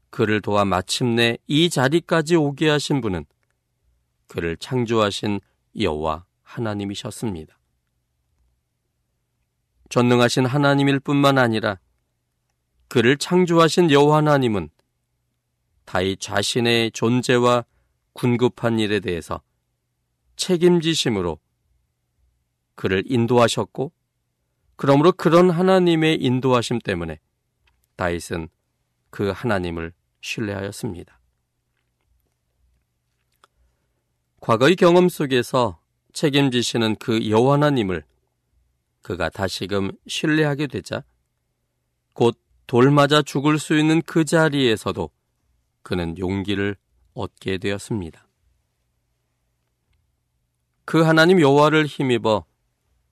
그를 0.10 0.42
도와 0.42 0.66
마침내 0.66 1.38
이 1.48 1.70
자리까지 1.70 2.36
오게 2.36 2.70
하신 2.70 3.02
분은 3.02 3.26
그를 4.28 4.58
창조하신 4.58 5.40
여호와 5.80 6.26
하나님이셨습니다. 6.44 7.58
전능하신 9.90 10.46
하나님일 10.46 11.00
뿐만 11.00 11.38
아니라 11.38 11.80
그를 12.88 13.18
창조하신 13.18 13.92
여호와 13.92 14.18
하나님은 14.18 14.70
다이 15.86 16.16
자신의 16.18 16.92
존재와 16.92 17.66
군급한 18.14 18.80
일에 18.80 19.00
대해서 19.00 19.42
책임지심으로 20.36 21.40
그를 22.76 23.04
인도하셨고 23.06 23.92
그러므로 24.76 25.12
그런 25.12 25.50
하나님의 25.50 26.22
인도하심 26.22 26.80
때문에 26.80 27.20
다윗은 27.96 28.50
그 29.10 29.30
하나님을 29.30 29.94
신뢰하였습니다. 30.22 31.20
과거의 34.44 34.76
경험 34.76 35.08
속에서 35.08 35.80
책임지시는 36.12 36.98
그 36.98 37.30
여호와 37.30 37.54
하나님을 37.54 38.04
그가 39.02 39.30
다시금 39.30 39.92
신뢰하게 40.08 40.68
되자 40.68 41.04
곧 42.14 42.44
돌 42.68 42.92
맞아 42.92 43.22
죽을 43.22 43.60
수 43.60 43.78
있는 43.78 44.02
그 44.02 44.26
자리에서도 44.26 45.10
그는 45.82 46.18
용기를 46.18 46.76
얻게 47.14 47.58
되었습니다. 47.58 48.28
그 50.86 51.02
하나님 51.04 51.40
여호와를 51.40 51.86
힘입어 51.86 52.46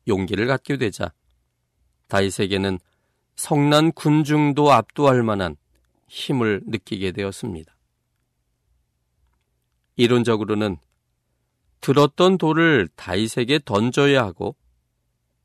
용기를 0.08 0.48
갖게 0.48 0.78
되자 0.78 1.14
다윗에게는 2.08 2.80
성난 3.36 3.92
군중도 3.92 4.72
압도할 4.72 5.22
만한 5.24 5.56
힘을 6.08 6.62
느끼게 6.66 7.12
되었습니다. 7.12 7.76
이론적으로는 9.96 10.78
들었던 11.82 12.38
돌을 12.38 12.88
다윗에게 12.96 13.60
던져야 13.66 14.24
하고 14.24 14.56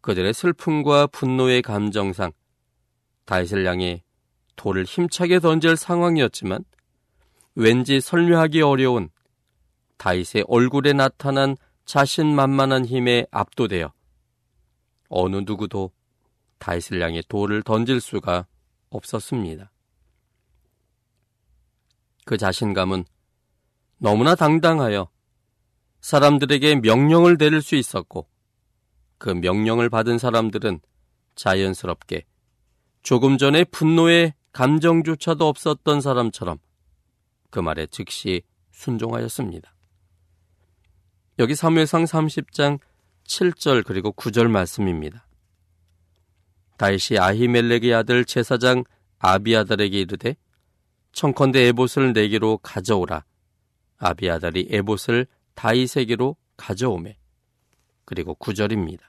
그들의 0.02 0.32
슬픔과 0.32 1.08
분노의 1.08 1.62
감정상 1.62 2.32
다윗을 3.24 3.66
향해 3.66 4.04
돌을 4.54 4.84
힘차게 4.84 5.40
던질 5.40 5.76
상황이었지만 5.76 6.64
왠지 7.54 8.00
설명하기 8.00 8.60
어려운 8.60 9.08
다윗의 9.96 10.44
얼굴에 10.46 10.92
나타난 10.92 11.56
자신만만한 11.86 12.84
힘에 12.84 13.26
압도되어 13.30 13.92
어느 15.08 15.36
누구도 15.36 15.90
다윗을 16.58 17.02
향해 17.02 17.22
돌을 17.28 17.62
던질 17.62 18.00
수가 18.00 18.46
없었습니다. 18.90 19.70
그 22.24 22.36
자신감은 22.36 23.04
너무나 23.98 24.34
당당하여 24.34 25.08
사람들에게 26.00 26.76
명령을 26.76 27.36
내릴 27.36 27.62
수 27.62 27.74
있었고 27.74 28.26
그 29.18 29.30
명령을 29.30 29.88
받은 29.88 30.18
사람들은 30.18 30.80
자연스럽게 31.34 32.24
조금 33.02 33.38
전에 33.38 33.64
분노의 33.64 34.34
감정조차도 34.52 35.46
없었던 35.46 36.00
사람처럼 36.00 36.58
그 37.50 37.60
말에 37.60 37.86
즉시 37.86 38.42
순종하였습니다. 38.72 39.74
여기 41.38 41.54
사무엘상 41.54 42.04
30장 42.04 42.78
7절 43.24 43.84
그리고 43.84 44.12
9절 44.12 44.48
말씀입니다. 44.48 45.26
다윗이 46.78 47.18
아히멜렉의 47.18 47.94
아들 47.94 48.24
제사장 48.24 48.84
아비아달에게 49.18 50.00
이르되 50.00 50.36
청컨대 51.12 51.60
에봇을 51.68 52.12
내게로 52.12 52.58
가져오라. 52.58 53.24
아비아달이 53.98 54.68
에봇을 54.70 55.26
다윗에게로 55.56 56.36
가져오매. 56.56 57.18
그리고 58.04 58.36
9절입니다. 58.36 59.00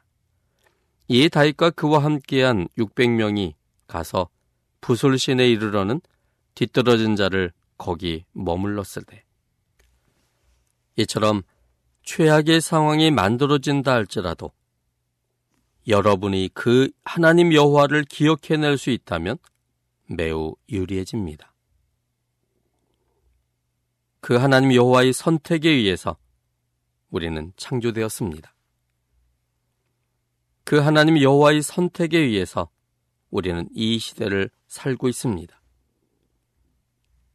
이에 1.10 1.30
다윗과 1.30 1.70
그와 1.72 2.04
함께한 2.04 2.68
600명이 2.78 3.54
가서 3.86 4.30
부술신에 4.82 5.48
이르러는 5.48 6.02
뒤떨어진 6.56 7.16
자를 7.16 7.54
거기 7.78 8.26
머물렀을 8.34 9.04
때 9.04 9.24
이처럼 10.98 11.44
최악의 12.04 12.62
상황이 12.62 13.12
만들어진다 13.12 13.94
할지라도 13.94 14.52
여러분이 15.88 16.50
그 16.54 16.90
하나님 17.06 17.54
여호와를 17.54 18.04
기억해낼 18.04 18.78
수 18.78 18.90
있다면 18.90 19.38
매우 20.08 20.56
유리해집니다. 20.70 21.54
그 24.20 24.36
하나님 24.36 24.74
여호와의 24.74 25.14
선택에 25.14 25.70
의해서 25.70 26.18
우리는 27.10 27.54
창조되었습니다. 27.56 28.54
그 30.64 30.80
하나님 30.80 31.22
여호와의 31.22 31.62
선택에 31.62 32.18
의해서 32.18 32.70
우리는 33.30 33.68
이 33.74 34.00
시대를 34.00 34.50
살고 34.68 35.08
있습니다. 35.08 35.62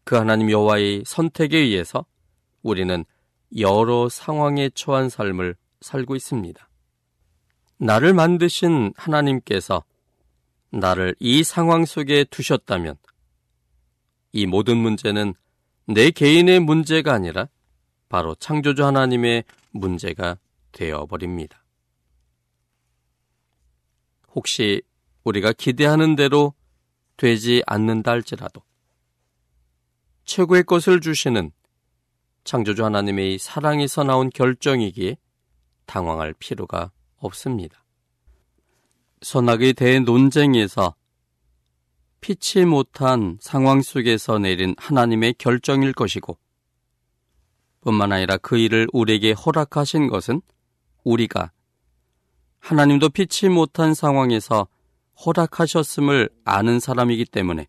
그 0.05 0.17
하나님 0.17 0.51
여호와의 0.51 1.05
선택에 1.07 1.59
의해서 1.59 2.05
우리는 2.63 3.05
여러 3.59 4.09
상황에 4.09 4.71
처한 4.75 5.09
삶을 5.09 5.57
살고 5.81 6.17
있습니다. 6.17 6.69
나를 7.79 8.15
만드신 8.15 8.93
하나님께서 8.97 9.83
나를 10.71 11.15
이 11.19 11.43
상황 11.43 11.85
속에 11.85 12.25
두셨다면 12.25 12.97
이 14.33 14.47
모든 14.47 14.77
문제는 14.79 15.35
내 15.87 16.11
개인의 16.11 16.61
문제가 16.61 17.13
아니라 17.13 17.49
바로 18.13 18.35
창조주 18.35 18.85
하나님의 18.85 19.43
문제가 19.71 20.37
되어버립니다. 20.73 21.65
혹시 24.35 24.83
우리가 25.25 25.55
기대하는 25.55 26.15
대로 26.15 26.53
되지 27.17 27.63
않는다 27.67 28.11
할지라도 28.11 28.63
최고의 30.27 30.65
것을 30.65 31.01
주시는 31.01 31.53
창조주 32.45 32.85
하나님의 32.85 33.39
사랑에서 33.39 34.05
나온 34.05 34.29
결정이기에 34.29 35.17
당황할 35.87 36.35
필요가 36.35 36.93
없습니다. 37.17 37.83
선악의 39.23 39.73
대논쟁에서 39.73 40.95
피치 42.21 42.67
못한 42.67 43.39
상황 43.41 43.81
속에서 43.81 44.39
내린 44.39 44.75
하나님의 44.77 45.37
결정일 45.39 45.95
것이고 45.95 46.42
뿐만 47.83 48.13
아니라 48.13 48.39
그 48.39 48.57
일을 48.57 48.89
우리에게 48.93 49.33
허락하신 49.33 50.09
것은 50.09 50.41
우리가 51.05 51.53
하나님도 52.61 53.11
피치 53.11 53.49
못한 53.49 53.93
상황에서 53.93 54.69
허락하셨음을 55.27 56.31
아는 56.45 56.81
사람이기 56.81 57.27
때문에 57.27 57.67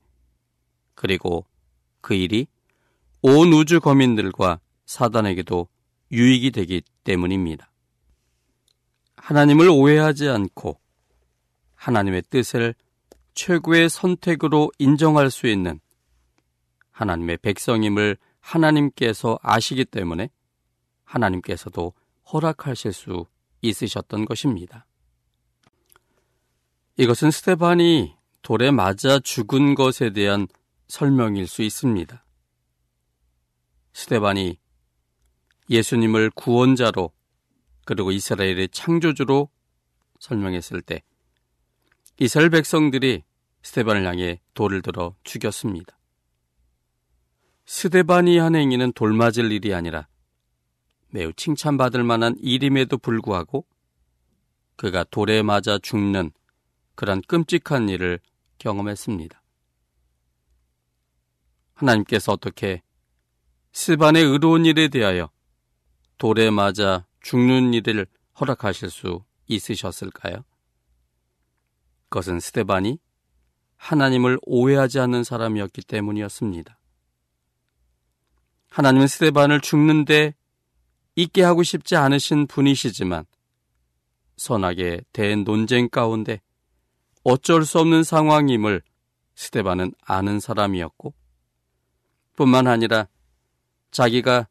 그리고 0.96 1.46
그 2.02 2.14
일이 2.14 2.48
온 3.22 3.52
우주 3.54 3.80
거민들과 3.80 4.60
사단에게도 4.86 5.68
유익이 6.12 6.52
되기 6.52 6.82
때문입니다. 7.04 7.72
하나님을 9.18 9.70
오해하지 9.70 10.30
않고 10.30 10.80
하나님의 11.76 12.24
뜻을 12.30 12.76
최고의 13.34 13.90
선택으로 13.90 14.72
인정할 14.78 15.32
수 15.32 15.48
있는 15.48 15.80
하나님의 16.92 17.38
백성임을 17.38 18.18
하나님께서 18.44 19.40
아시기 19.42 19.86
때문에 19.86 20.30
하나님께서도 21.06 21.94
허락하실 22.32 22.94
수 22.94 23.26
있으셨던 23.62 24.26
것입니다. 24.26 24.86
이것은 26.98 27.32
스테반이 27.32 28.16
돌에 28.42 28.72
맞아 28.72 29.20
죽은 29.20 29.74
것에 29.76 30.12
대한 30.12 30.48
설명일 30.88 31.48
수 31.48 31.64
있습니다. 31.64 32.24
스테반이 33.94 34.60
예수님을 35.70 36.30
구원자로 36.32 37.12
그리고 37.86 38.12
이스라엘의 38.12 38.70
창조주로 38.70 39.50
설명했을 40.20 40.82
때 40.82 41.02
이스라엘 42.20 42.50
백성들이 42.50 43.24
스테반을 43.64 44.06
향해 44.06 44.42
돌을 44.54 44.82
들어 44.82 45.16
죽였습니다. 45.24 45.98
스테반이 47.66 48.38
한 48.38 48.56
행위는 48.56 48.94
돌맞을 48.94 49.52
일이 49.52 49.74
아니라 49.74 50.08
매우 51.10 51.32
칭찬받을 51.34 52.04
만한 52.04 52.36
일임에도 52.40 52.98
불구하고 52.98 53.66
그가 54.76 55.04
돌에 55.06 55.44
맞아 55.44 55.78
죽는 55.78 56.32
그런 56.96 57.22
끔찍한 57.22 57.90
일을 57.90 58.20
경험했습니다. 58.58 59.42
하나님께서 61.74 62.32
어떻게 62.32 62.82
스반의 63.72 64.24
의로운 64.24 64.66
일에 64.66 64.88
대하여 64.88 65.30
돌에 66.18 66.50
맞아 66.50 67.06
죽는 67.22 67.74
일을 67.74 68.08
허락하실 68.40 68.90
수 68.90 69.24
있으셨을까요? 69.48 70.44
그것은 72.10 72.40
스테반이 72.40 73.00
하나님을 73.76 74.40
오해하지 74.44 75.00
않는 75.00 75.24
사람이었기 75.24 75.82
때문이었습니다. 75.82 76.78
하나님은 78.74 79.06
스테반을 79.06 79.62
죽는데 79.62 80.34
있게 81.16 81.44
하고 81.44 81.62
싶지 81.62 81.96
않으신 81.96 82.48
분이시지만 82.48 83.24
선하게 84.36 85.02
된 85.14 85.44
논쟁 85.44 85.90
가운데 85.90 86.42
어쩔 87.24 87.66
수 87.66 87.78
없는 87.80 88.04
상황임을 88.04 88.82
스테반은 89.36 89.94
아는 90.04 90.40
사람이었고 90.40 91.14
뿐만 92.36 92.66
아니라 92.66 93.08
자기가 93.92 94.48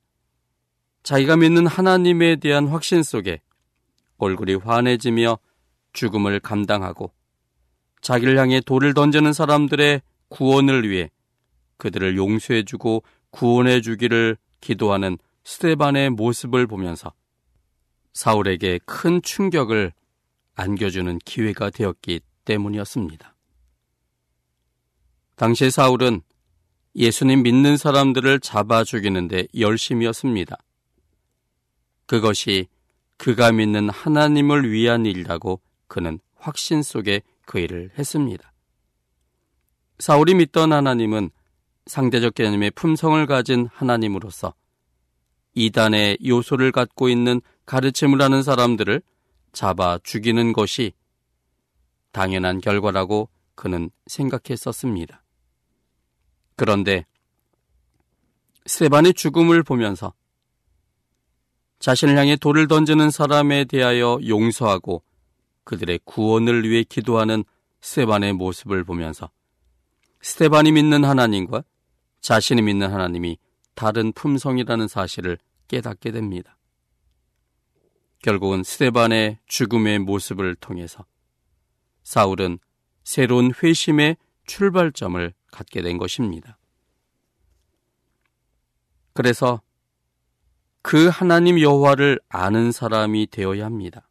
자기가 1.02 1.36
믿는 1.36 1.66
하나님에 1.66 2.36
대한 2.36 2.68
확신 2.68 3.02
속에 3.02 3.40
얼굴이 4.18 4.54
환해지며 4.54 5.36
죽음을 5.94 6.38
감당하고 6.38 7.12
자기를 8.02 8.38
향해 8.38 8.60
돌을 8.60 8.94
던지는 8.94 9.32
사람들의 9.32 10.00
구원을 10.28 10.88
위해 10.88 11.10
그들을 11.78 12.16
용서해주고 12.16 13.02
구원해 13.32 13.80
주기를 13.80 14.36
기도하는 14.60 15.18
스테반의 15.42 16.10
모습을 16.10 16.68
보면서 16.68 17.12
사울에게 18.12 18.78
큰 18.86 19.20
충격을 19.22 19.92
안겨주는 20.54 21.18
기회가 21.24 21.70
되었기 21.70 22.20
때문이었습니다. 22.44 23.34
당시 25.34 25.70
사울은 25.70 26.20
예수님 26.94 27.42
믿는 27.42 27.76
사람들을 27.76 28.40
잡아 28.40 28.84
죽이는데 28.84 29.48
열심이었습니다. 29.58 30.56
그것이 32.06 32.68
그가 33.16 33.50
믿는 33.50 33.88
하나님을 33.88 34.70
위한 34.70 35.06
일이라고 35.06 35.60
그는 35.88 36.20
확신 36.36 36.82
속에 36.82 37.22
그 37.46 37.58
일을 37.58 37.90
했습니다. 37.98 38.52
사울이 39.98 40.34
믿던 40.34 40.72
하나님은 40.72 41.30
상대적 41.86 42.34
개념의 42.34 42.70
품성을 42.72 43.24
가진 43.26 43.68
하나님으로서 43.72 44.54
이단의 45.54 46.18
요소를 46.24 46.72
갖고 46.72 47.08
있는 47.08 47.40
가르침을 47.66 48.20
하는 48.22 48.42
사람들을 48.42 49.02
잡아 49.52 49.98
죽이는 50.02 50.52
것이 50.52 50.92
당연한 52.10 52.60
결과라고 52.60 53.28
그는 53.54 53.90
생각했었습니다. 54.06 55.22
그런데 56.56 57.06
세반의 58.66 59.14
죽음을 59.14 59.62
보면서 59.62 60.14
자신을 61.80 62.16
향해 62.16 62.36
돌을 62.36 62.68
던지는 62.68 63.10
사람에 63.10 63.64
대하여 63.64 64.18
용서하고 64.26 65.02
그들의 65.64 66.00
구원을 66.04 66.68
위해 66.68 66.84
기도하는 66.84 67.44
스테반의 67.80 68.34
모습을 68.34 68.84
보면서 68.84 69.30
스테반이 70.20 70.72
믿는 70.72 71.04
하나님과 71.04 71.64
자신이 72.22 72.62
믿는 72.62 72.90
하나님이 72.90 73.36
다른 73.74 74.12
품성이라는 74.12 74.88
사실을 74.88 75.38
깨닫게 75.68 76.12
됩니다. 76.12 76.56
결국은 78.22 78.62
스테반의 78.62 79.38
죽음의 79.46 79.98
모습을 80.00 80.54
통해서 80.54 81.04
사울은 82.04 82.58
새로운 83.02 83.52
회심의 83.62 84.16
출발점을 84.46 85.34
갖게 85.50 85.82
된 85.82 85.98
것입니다. 85.98 86.58
그래서 89.12 89.60
그 90.80 91.08
하나님 91.08 91.60
여호와를 91.60 92.20
아는 92.28 92.70
사람이 92.70 93.28
되어야 93.30 93.64
합니다. 93.64 94.08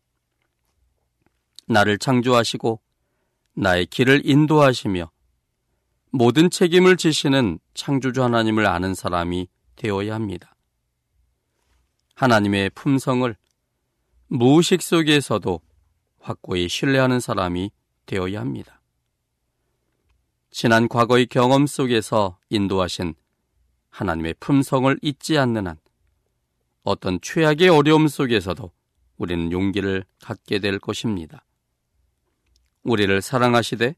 나를 1.68 1.98
창조하시고 1.98 2.82
나의 3.54 3.86
길을 3.86 4.22
인도하시며 4.26 5.10
모든 6.12 6.50
책임을 6.50 6.98
지시는 6.98 7.60
창조주 7.74 8.22
하나님을 8.22 8.66
아는 8.66 8.94
사람이 8.94 9.48
되어야 9.78 10.14
합니다. 10.14 10.56
하나님의 12.16 12.72
품성을 12.72 13.34
무의식 14.28 14.82
속에서도 14.82 15.62
확고히 16.20 16.68
신뢰하는 16.68 17.22
사람이 17.22 17.72
되어야 18.06 18.42
합니다. 18.42 18.82
지난 20.52 20.90
과거의 20.90 21.28
경험 21.28 21.66
속에서 21.66 22.38
인도하신 22.50 23.16
하나님의 23.90 24.36
품성을 24.42 25.00
잊지 25.02 25.38
않는 25.38 25.68
한 25.68 25.78
어떤 26.84 27.20
최악의 27.22 27.70
어려움 27.70 28.10
속에서도 28.10 28.70
우리는 29.18 29.52
용기를 29.52 30.04
갖게 30.22 30.60
될 30.60 30.78
것입니다. 30.78 31.46
우리를 32.84 33.22
사랑하시되 33.22 33.96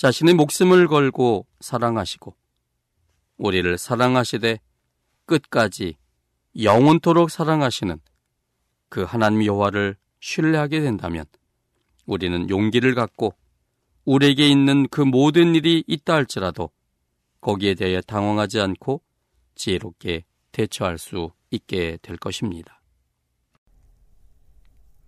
자신의 0.00 0.32
목숨을 0.32 0.88
걸고 0.88 1.46
사랑하시고 1.60 2.34
우리를 3.36 3.76
사랑하시되 3.76 4.58
끝까지 5.26 5.96
영원토록 6.58 7.30
사랑하시는 7.30 8.00
그 8.88 9.02
하나님 9.02 9.44
여호와를 9.44 9.96
신뢰하게 10.20 10.80
된다면 10.80 11.26
우리는 12.06 12.48
용기를 12.48 12.94
갖고 12.94 13.34
우리에게 14.06 14.48
있는 14.48 14.88
그 14.88 15.02
모든 15.02 15.54
일이 15.54 15.84
있다 15.86 16.14
할지라도 16.14 16.70
거기에 17.42 17.74
대해 17.74 18.00
당황하지 18.00 18.58
않고 18.58 19.02
지혜롭게 19.54 20.24
대처할 20.52 20.96
수 20.96 21.30
있게 21.50 21.98
될 22.00 22.16
것입니다. 22.16 22.80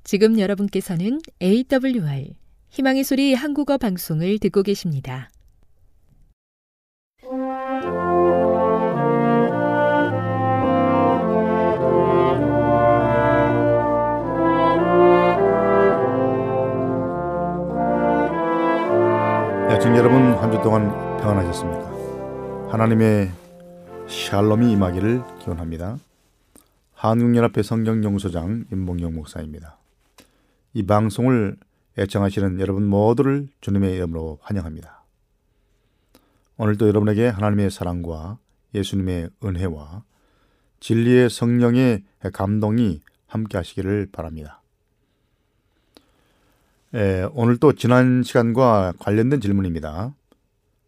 지금 0.05 0.39
여러분께서는 0.39 1.23
AWR 1.41 2.42
희망의 2.73 3.05
소리 3.05 3.35
한국어 3.35 3.77
방송을 3.77 4.39
듣고 4.39 4.63
계십니다. 4.63 5.29
애청 19.71 19.97
여러분 19.97 20.35
한 20.35 20.51
주 20.53 20.61
동안 20.63 20.91
평안하셨습니까? 21.21 22.71
하나님의 22.71 23.31
샬롬이 24.07 24.71
임하기를 24.73 25.23
기원합니다. 25.41 25.99
한국연합회 26.95 27.63
성경연구소장 27.63 28.67
임봉영 28.73 29.15
목사입니다. 29.15 29.79
이 30.75 30.85
방송을 30.87 31.57
애청하시는 31.99 32.61
여러분 32.61 32.87
모두를 32.87 33.49
주님의 33.61 33.95
이름으로 33.95 34.39
환영합니다. 34.43 35.05
오늘도 36.57 36.89
여러분에게 36.89 37.29
하나님의 37.29 37.71
사랑과 37.71 38.39
예수님의 38.75 39.31
은혜와 39.45 40.05
진리의 40.81 41.31
성령의 41.31 42.05
감동이 42.33 43.01
함께 43.27 43.57
하시기를 43.57 44.09
바랍니다. 44.13 44.63
예, 46.95 47.27
오늘 47.33 47.57
또 47.57 47.73
지난 47.73 48.23
시간과 48.23 48.95
관련된 48.99 49.41
질문입니다. 49.41 50.15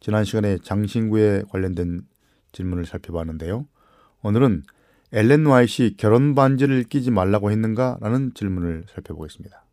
지난 0.00 0.24
시간에 0.24 0.58
장신구에 0.58 1.44
관련된 1.48 2.06
질문을 2.52 2.84
살펴봤는데요. 2.84 3.66
오늘은 4.22 4.64
엘렌 5.12 5.46
와이시 5.46 5.94
결혼 5.96 6.34
반지를 6.34 6.84
끼지 6.84 7.10
말라고 7.10 7.50
했는가? 7.50 7.98
라는 8.00 8.32
질문을 8.34 8.84
살펴보겠습니다. 8.92 9.63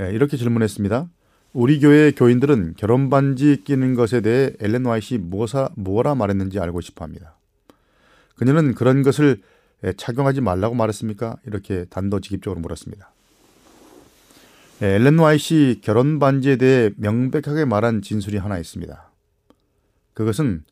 예, 0.00 0.10
이렇게 0.10 0.36
질문했습니다. 0.36 1.08
우리 1.52 1.80
교회 1.80 2.10
교인들은 2.10 2.74
결혼 2.76 3.08
반지 3.08 3.62
끼는 3.64 3.94
것에 3.94 4.20
대해 4.20 4.52
엘렌 4.60 4.84
와이시 4.84 5.18
뭐사, 5.18 5.70
뭐라 5.74 6.14
말했는지 6.14 6.60
알고 6.60 6.80
싶어 6.82 7.04
합니다. 7.04 7.36
그녀는 8.36 8.74
그런 8.74 9.02
것을 9.02 9.40
예, 9.84 9.92
착용하지 9.92 10.40
말라고 10.40 10.74
말했습니까? 10.74 11.36
이렇게 11.46 11.86
단도직입적으로 11.86 12.60
물었습니다. 12.60 13.10
예, 14.82 14.86
엘렌 14.86 15.18
와이시 15.18 15.80
결혼 15.82 16.18
반지에 16.18 16.56
대해 16.56 16.90
명백하게 16.96 17.64
말한 17.64 18.02
진술이 18.02 18.36
하나 18.36 18.58
있습니다. 18.58 19.10
그것은 20.12 20.64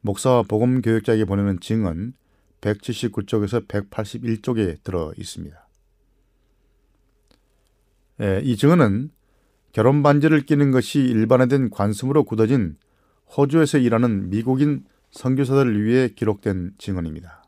목사와 0.00 0.42
복음 0.42 0.82
교육자에게 0.82 1.24
보내는 1.24 1.60
증언 1.60 2.14
179쪽에서 2.60 3.66
181쪽에 3.68 4.82
들어 4.82 5.12
있습니다. 5.16 5.68
예, 8.22 8.40
이 8.42 8.56
증언은 8.56 9.10
결혼 9.72 10.02
반지를 10.02 10.42
끼는 10.42 10.70
것이 10.70 11.00
일반화된 11.00 11.70
관습으로 11.70 12.24
굳어진 12.24 12.76
호주에서 13.36 13.78
일하는 13.78 14.30
미국인 14.30 14.84
선교사들을 15.10 15.84
위해 15.84 16.08
기록된 16.08 16.74
증언입니다. 16.78 17.44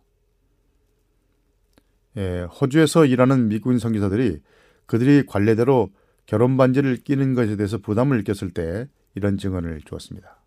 예, 2.16 2.42
호주에서 2.42 3.06
일하는 3.06 3.48
미국인 3.48 3.78
선교사들이 3.78 4.40
그들이 4.86 5.26
관례대로 5.26 5.90
결혼 6.26 6.56
반지를 6.56 6.96
끼는 6.96 7.34
것에 7.34 7.56
대해서 7.56 7.78
부담을 7.78 8.18
느꼈을 8.18 8.50
때 8.50 8.88
이런 9.14 9.38
증언을 9.38 9.82
주었습니다. 9.82 10.42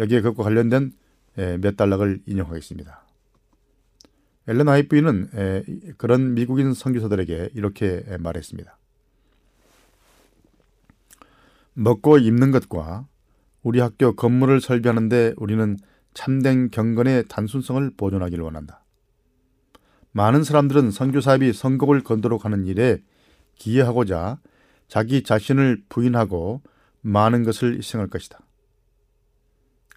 여기에 0.00 0.20
그것과 0.20 0.44
관련된 0.44 0.92
예, 1.38 1.56
몇 1.58 1.76
달락을 1.76 2.20
인용하겠습니다. 2.26 3.05
하이프는 4.46 5.30
예, 5.34 5.64
그런 5.96 6.34
미국인 6.34 6.72
선교사들에게 6.72 7.50
이렇게 7.54 8.04
말했습니다. 8.20 8.78
먹고 11.74 12.18
입는 12.18 12.52
것과 12.52 13.06
우리 13.62 13.80
학교 13.80 14.14
건물을 14.14 14.60
설비하는데 14.60 15.34
우리는 15.36 15.76
참된 16.14 16.70
경건의 16.70 17.24
단순성을 17.28 17.90
보존하기를 17.96 18.42
원한다. 18.42 18.84
많은 20.12 20.44
사람들은 20.44 20.92
선교 20.92 21.20
사업이 21.20 21.52
선곡을 21.52 22.02
건도록 22.02 22.46
하는 22.46 22.64
일에 22.64 23.02
기여하고자 23.56 24.38
자기 24.88 25.22
자신을 25.22 25.82
부인하고 25.88 26.62
많은 27.02 27.44
것을 27.44 27.76
희생할 27.76 28.08
것이다. 28.08 28.38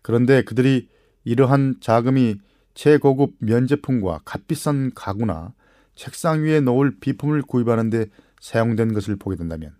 그런데 0.01 0.43
그들이 0.43 0.89
이러한 1.23 1.75
자금이 1.79 2.35
최고급 2.79 3.33
면제품과 3.39 4.21
값비싼 4.23 4.93
가구나 4.95 5.53
책상 5.95 6.43
위에 6.45 6.61
놓을 6.61 6.99
비품을 7.01 7.41
구입하는 7.41 7.89
데 7.89 8.05
사용된 8.39 8.93
것을 8.93 9.17
보게 9.17 9.35
된다면 9.35 9.75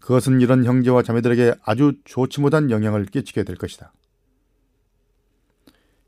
그것은 0.00 0.40
이런 0.40 0.64
형제와 0.64 1.02
자매들에게 1.02 1.56
아주 1.62 1.98
좋지 2.06 2.40
못한 2.40 2.70
영향을 2.70 3.04
끼치게 3.04 3.42
될 3.42 3.56
것이다. 3.56 3.92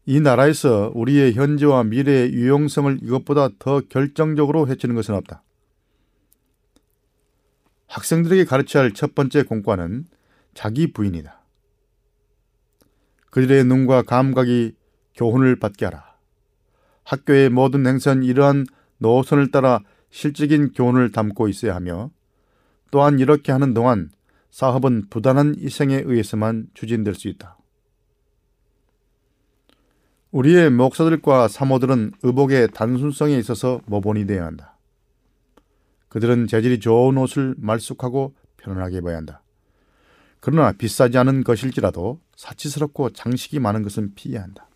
이 0.07 0.21
나라에서 0.21 0.91
우리의 0.95 1.35
현재와 1.35 1.85
미래의 1.85 2.33
유용성을 2.33 3.01
이것보다 3.03 3.51
더 3.59 3.81
결정적으로 3.81 4.69
해치는 4.69 4.95
것은 4.95 5.15
없다. 5.15 5.43
학생들에게 7.89 8.47
가르쳐야 8.47 8.85
할 8.85 8.95
첫 8.95 9.15
번째 9.15 9.43
공과는 9.43 10.07
자기 10.55 10.95
부인이다. 10.95 11.45
그들의 13.31 13.65
눈과 13.65 14.01
감각이 14.01 14.80
교훈을 15.15 15.59
받게 15.59 15.87
하라. 15.87 16.17
학교의 17.05 17.51
모든 17.51 17.87
행사는 17.87 18.23
이러한 18.23 18.67
노선을 18.99 19.51
따라 19.51 19.81
실질적인 20.11 20.73
교훈을 20.73 21.13
담고 21.13 21.49
있어야 21.49 21.75
하며 21.75 22.11
또한 22.91 23.19
이렇게 23.19 23.53
하는 23.53 23.75
동안 23.75 24.11
사업은 24.51 25.09
부단한 25.11 25.57
희생에 25.59 26.03
의해서만 26.05 26.69
추진될 26.75 27.15
수 27.15 27.29
있다. 27.29 27.57
우리의 30.33 30.71
목사들과 30.71 31.49
사모들은 31.49 32.13
의복의 32.23 32.69
단순성에 32.73 33.37
있어서 33.39 33.81
모본이 33.87 34.27
되어야 34.27 34.47
한다. 34.47 34.77
그들은 36.09 36.47
재질이 36.47 36.81
좋은 36.81 37.17
옷을 37.19 37.55
말쑥하고 37.59 38.35
편안하게 38.57 38.99
입어야 38.99 39.17
한다. 39.17 39.43
그러나 40.41 40.73
비싸지 40.73 41.19
않은 41.19 41.45
것일지라도 41.45 42.21
사치스럽고 42.37 43.11
장식이 43.11 43.61
많은 43.61 43.83
것은 43.83 44.15
피해야 44.15 44.43
한다. 44.43 44.70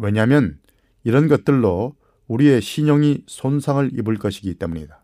왜냐하면 0.00 0.58
이런 1.04 1.28
것들로 1.28 1.94
우리의 2.26 2.62
신용이 2.62 3.24
손상을 3.26 3.98
입을 3.98 4.16
것이기 4.16 4.54
때문이다. 4.54 5.02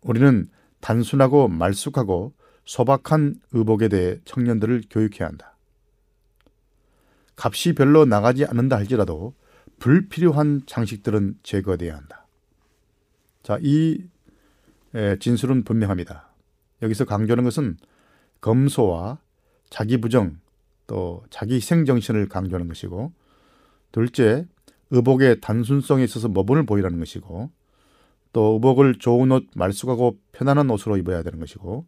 우리는 0.00 0.50
단순하고 0.80 1.48
말쑥하고 1.48 2.34
소박한 2.64 3.40
의복에 3.52 3.88
대해 3.88 4.18
청년들을 4.24 4.84
교육해야 4.90 5.28
한다. 5.28 5.56
값이 7.36 7.74
별로 7.74 8.04
나가지 8.04 8.44
않는다 8.44 8.76
할지라도 8.76 9.34
불필요한 9.78 10.62
장식들은 10.66 11.38
제거돼야 11.42 11.96
한다. 11.96 12.26
자, 13.42 13.58
이 13.62 14.04
진술은 15.20 15.64
분명합니다. 15.64 16.32
여기서 16.82 17.04
강조하는 17.04 17.44
것은 17.44 17.76
검소와 18.40 19.18
자기 19.68 19.98
부정 19.98 20.38
또 20.90 21.22
자기 21.30 21.54
희생 21.54 21.84
정신을 21.84 22.28
강조하는 22.28 22.66
것이고 22.66 23.12
둘째 23.92 24.44
의복의 24.90 25.40
단순성에 25.40 26.02
있어서 26.02 26.26
모본을 26.26 26.66
보이라는 26.66 26.98
것이고 26.98 27.48
또 28.32 28.52
의복을 28.54 28.96
좋은 28.98 29.30
옷 29.30 29.46
말쑥하고 29.54 30.18
편안한 30.32 30.68
옷으로 30.68 30.96
입어야 30.96 31.22
되는 31.22 31.38
것이고 31.38 31.86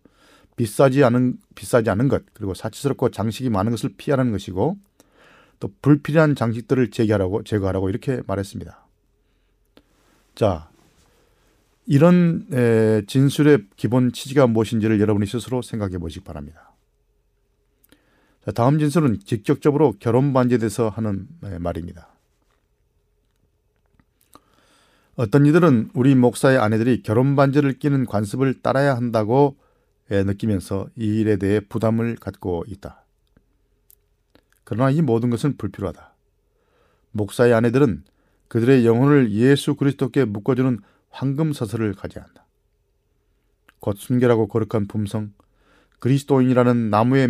비싸지 0.55 1.03
않은 1.03 1.39
비싸지 1.57 1.91
않은 1.91 2.07
것 2.07 2.23
그리고 2.33 2.55
사치스럽고 2.55 3.09
장식이 3.09 3.51
많은 3.51 3.73
것을 3.73 3.91
피하라는 3.97 4.31
것이고 4.31 4.79
또 5.59 5.71
불필요한 5.83 6.37
장식들을 6.37 6.93
제거하라고 6.93 7.43
제거하라고 7.43 7.91
이렇게 7.91 8.23
말했습니다. 8.29 8.87
자, 10.37 10.71
이런 11.87 12.47
진술의 13.09 13.67
기본 13.75 14.13
취지가 14.13 14.47
무엇인지를 14.47 15.01
여러분이 15.01 15.27
스스로 15.27 15.61
생각해 15.61 15.99
보시기 15.99 16.25
바랍니다. 16.25 16.72
자, 18.45 18.51
다음 18.51 18.79
진술은 18.79 19.21
직접적으로 19.25 19.95
결혼 20.01 20.33
반지에 20.33 20.59
대해서 20.59 20.89
하는 20.89 21.29
말입니다. 21.61 22.09
어떤 25.15 25.47
이들은 25.47 25.91
우리 25.95 26.15
목사의 26.15 26.59
아내들이 26.59 27.03
결혼 27.03 27.37
반지를 27.37 27.79
끼는 27.79 28.07
관습을 28.07 28.63
따라야 28.63 28.97
한다고 28.97 29.57
느끼면서 30.09 30.89
이 30.97 31.21
일에 31.21 31.37
대해 31.37 31.61
부담을 31.61 32.17
갖고 32.17 32.65
있다. 32.67 33.05
그러나 34.65 34.91
이 34.91 35.03
모든 35.03 35.31
것은 35.31 35.57
불필요하다. 35.57 36.15
목사의 37.13 37.55
아내들은 37.55 38.05
그들의 38.49 38.85
영혼을 38.87 39.33
예수 39.33 39.75
그리스도께 39.75 40.25
묶어주는 40.25 40.81
황금 41.11 41.53
서설을 41.53 41.95
가져야 41.95 42.25
한다. 42.25 42.47
곧 43.81 43.99
순결하고 43.99 44.49
거룩한 44.49 44.87
품성, 44.89 45.33
그리스도인이라는 46.01 46.91
나무에 46.91 47.29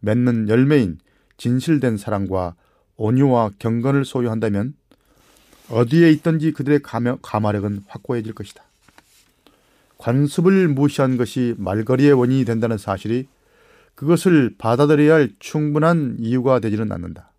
맺, 0.00 0.18
맺는 0.18 0.48
열매인 0.48 0.98
진실된 1.36 1.96
사랑과 1.96 2.54
온유와 2.96 3.52
경건을 3.58 4.04
소유한다면 4.04 4.74
어디에 5.68 6.10
있든지 6.12 6.52
그들의 6.52 6.80
감화력은 7.22 7.84
확고해질 7.88 8.34
것이다. 8.34 8.62
관습을 9.98 10.68
무시한 10.68 11.16
것이 11.16 11.54
말거리의 11.58 12.12
원인이 12.12 12.44
된다는 12.44 12.78
사실이 12.78 13.26
그것을 13.94 14.54
받아들여야 14.58 15.14
할 15.14 15.30
충분한 15.38 16.16
이유가 16.20 16.60
되지는 16.60 16.92
않는다. 16.92 17.32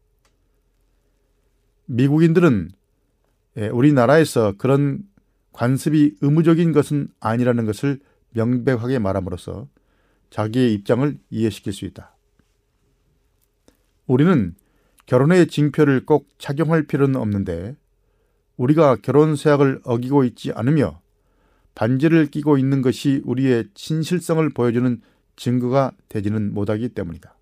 미국인들은 1.86 2.72
예, 3.58 3.68
우리나라에서 3.70 4.54
그런 4.58 5.04
관습이 5.54 6.18
의무적인 6.22 6.72
것은 6.72 7.08
아니라는 7.20 7.66
것을 7.66 8.00
명백하게 8.32 9.00
말함으로써 9.00 9.68
자기의 10.30 10.74
입장을 10.74 11.18
이해시킬 11.30 11.74
수 11.74 11.86
있다. 11.86 12.17
우리는 14.08 14.56
결혼의 15.06 15.48
징표를 15.48 16.06
꼭 16.06 16.28
착용할 16.38 16.84
필요는 16.84 17.16
없는데 17.20 17.76
우리가 18.58 18.98
결혼 18.98 19.36
세약을 19.36 19.82
어기고 19.84 20.24
있지 20.24 20.52
않으며 20.52 21.02
반지를 21.76 22.26
끼고 22.26 22.58
있는 22.58 22.82
것이 22.82 23.22
우리의 23.24 23.66
진실성을 23.76 24.50
보여주는 24.50 25.00
증거가 25.36 25.92
되지는 26.10 26.54
못하기 26.54 26.90
때문이다. 26.90 27.36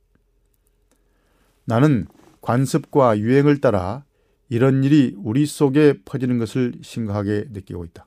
나는 1.63 2.07
관습과 2.41 3.17
유행을 3.19 3.61
따라 3.61 4.03
이런 4.49 4.83
일이 4.83 5.15
우리 5.17 5.45
속에 5.45 6.01
퍼지는 6.03 6.37
것을 6.37 6.73
심각하게 6.81 7.45
느끼고 7.51 7.85
있다. 7.85 8.05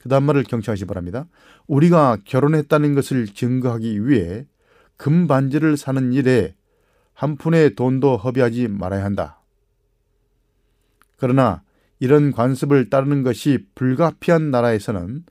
그 0.00 0.08
다음 0.10 0.24
말을 0.24 0.42
경청하시 0.42 0.84
기 0.84 0.86
바랍니다. 0.86 1.26
우리가 1.66 2.18
결혼했다는 2.24 2.94
것을 2.94 3.26
증거하기 3.26 4.06
위해 4.06 4.46
금반지를 5.04 5.76
사는 5.76 6.14
일에 6.14 6.54
한 7.12 7.36
푼의 7.36 7.74
돈도 7.74 8.16
허비하지 8.16 8.68
말아야 8.68 9.04
한다. 9.04 9.38
그러나 11.18 11.62
이런 12.00 12.32
관습을 12.32 12.88
따르는 12.88 13.22
것이 13.22 13.66
불가피한 13.74 14.50
나라에서는 14.50 15.26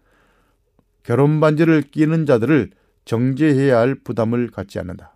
결혼 1.02 1.40
반지를 1.40 1.82
끼는 1.82 2.28
자들을 2.28 2.70
정죄해야 3.06 3.80
할 3.80 3.96
부담을 3.96 4.52
갖지 4.52 4.78
않는다. 4.78 5.16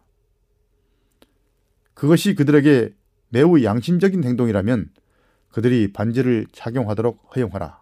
그것이 1.94 2.34
그들에게 2.34 2.96
매우 3.30 3.62
양심적인 3.62 4.24
행동이라면 4.24 4.90
그들이 5.52 5.94
반지를 5.94 6.48
착용하도록 6.52 7.36
허용하라. 7.36 7.80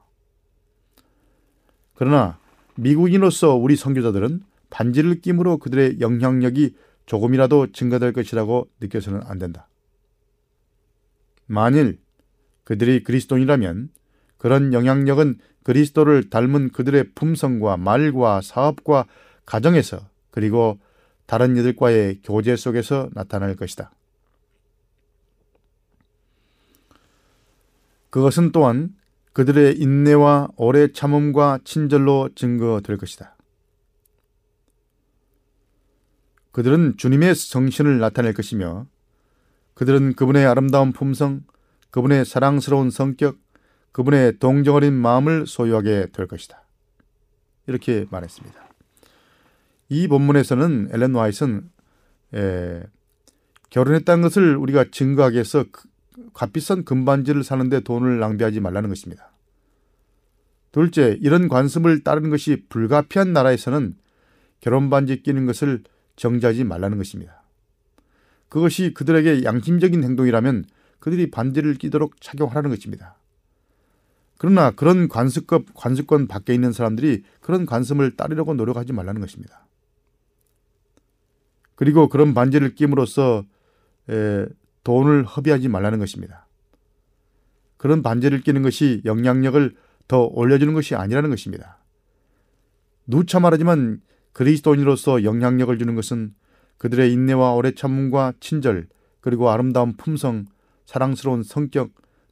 그러나 1.94 2.38
미국인으로서 2.76 3.56
우리 3.56 3.78
선교자들은 3.78 4.44
반지를 4.76 5.22
끼므로 5.22 5.58
그들의 5.58 6.02
영향력이 6.02 6.76
조금이라도 7.06 7.72
증가될 7.72 8.12
것이라고 8.12 8.68
느껴서는 8.82 9.22
안 9.24 9.40
된다. 9.40 9.70
만일 11.46 12.00
그들이 12.66 13.02
그리스도인이라면 13.04 13.90
그런 14.38 14.74
영향력은 14.74 15.40
그리스도를 15.64 16.30
닮은 16.30 16.72
그들의 16.74 17.12
품성과 17.16 17.78
말과 17.78 18.42
사업과 18.42 19.06
가정에서 19.46 20.10
그리고 20.30 20.78
다른 21.26 21.56
이들과의 21.56 22.20
교제 22.22 22.58
속에서 22.58 23.10
나타날 23.14 23.56
것이다. 23.56 23.92
그것은 28.10 28.52
또한 28.52 28.94
그들의 29.32 29.78
인내와 29.78 30.50
오래 30.58 30.92
참음과 30.92 31.60
친절로 31.64 32.30
증거될 32.36 32.98
것이다. 32.98 33.35
그들은 36.56 36.96
주님의 36.96 37.36
정신을 37.36 38.00
나타낼 38.00 38.34
것이며 38.34 38.88
그들은 39.74 40.14
그분의 40.14 40.46
아름다운 40.46 40.94
품성, 40.94 41.42
그분의 41.90 42.24
사랑스러운 42.24 42.90
성격, 42.92 43.36
그분의 43.92 44.40
동정어린 44.40 44.94
마음을 44.94 45.48
소유하게 45.48 46.08
될 46.14 46.28
것이다. 46.28 46.64
이렇게 47.68 48.06
말했습니다. 48.10 48.70
이 49.90 50.08
본문에서는 50.08 50.92
엘렌 50.94 51.14
와이슨 51.14 51.70
에, 52.34 52.84
결혼했다는 53.70 54.22
것을 54.22 54.56
우리가 54.56 54.86
증거하기 54.92 55.34
위해서 55.34 55.66
그 55.70 55.90
값비싼 56.34 56.86
금반지를 56.86 57.44
사는데 57.44 57.82
돈을 57.82 58.20
낭비하지 58.20 58.62
말라는 58.62 58.88
것입니다. 58.88 59.34
둘째, 60.72 61.18
이런 61.20 61.50
관습을 61.50 62.06
따르는 62.06 62.30
것이 62.30 62.64
불가피한 62.70 63.34
나라에서는 63.34 63.96
결혼 64.62 64.90
반지 64.90 65.22
끼는 65.22 65.46
것을 65.48 65.84
정지하지 66.16 66.64
말라는 66.64 66.98
것입니다. 66.98 67.44
그것이 68.50 68.94
그들에게 68.94 69.44
양심적인 69.44 70.04
행동이라면 70.04 70.66
그들이 71.00 71.30
반지를 71.30 71.76
끼도록 71.76 72.22
착용하라는 72.22 72.70
것입니다. 72.70 73.18
그러나 74.38 74.72
그런 74.72 75.08
관습권, 75.08 75.66
관습권 75.74 76.28
밖에 76.28 76.54
있는 76.54 76.72
사람들이 76.72 77.24
그런 77.42 77.66
관습을 77.66 78.16
따르려고 78.16 78.54
노력하지 78.54 78.94
말라는 78.94 79.22
것입니다. 79.22 79.66
그리고 81.76 82.08
그런 82.08 82.34
반지를 82.34 82.76
에, 84.10 84.46
돈을 84.84 85.24
허비하지 85.26 85.68
말라는 85.68 86.00
것입니다. 86.00 86.48
그런 87.78 88.02
반지를 88.02 88.42
끼는 88.42 88.62
것이 88.62 89.02
영향력을 89.06 89.76
더 90.08 90.24
올려주는 90.24 90.74
것이 90.74 90.96
아니라는 90.96 91.30
것입니다. 91.30 91.80
누차 93.08 93.40
말하지만 93.40 94.02
그리스도인으로서 94.36 95.24
영향력을 95.24 95.78
주는 95.80 95.96
것은 95.96 96.36
그들의 96.78 97.12
인내와 97.14 97.54
오래 97.54 97.74
참음과 97.74 98.34
친절 98.42 98.88
그리고 99.22 99.50
아름다운 99.50 99.94
품성, 99.96 100.48
사랑스러운 100.86 101.42
성격, 101.42 101.92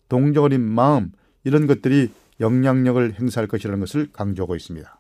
동정어린 0.10 0.60
마음 0.62 1.14
이런 1.46 1.66
것들이 1.66 2.12
영향력을 2.42 3.14
행사할 3.14 3.48
것이라는 3.48 3.80
것을 3.80 4.12
강조하고 4.12 4.54
있습니다. 4.58 5.00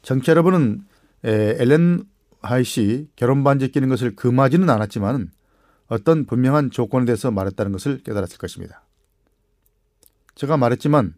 정치 0.00 0.30
여러분은 0.30 0.86
엘렌 1.22 2.04
하이시 2.40 3.10
결혼 3.16 3.44
반지 3.44 3.70
끼는 3.70 3.90
것을 3.90 4.16
금하지는 4.16 4.70
않았지만 4.70 5.30
어떤 5.88 6.24
분명한 6.24 6.70
조건에 6.70 7.04
대해서 7.04 7.30
말했다는 7.30 7.72
것을 7.72 7.98
깨달았을 7.98 8.38
것입니다. 8.38 8.82
제가 10.36 10.56
말했지만 10.56 11.14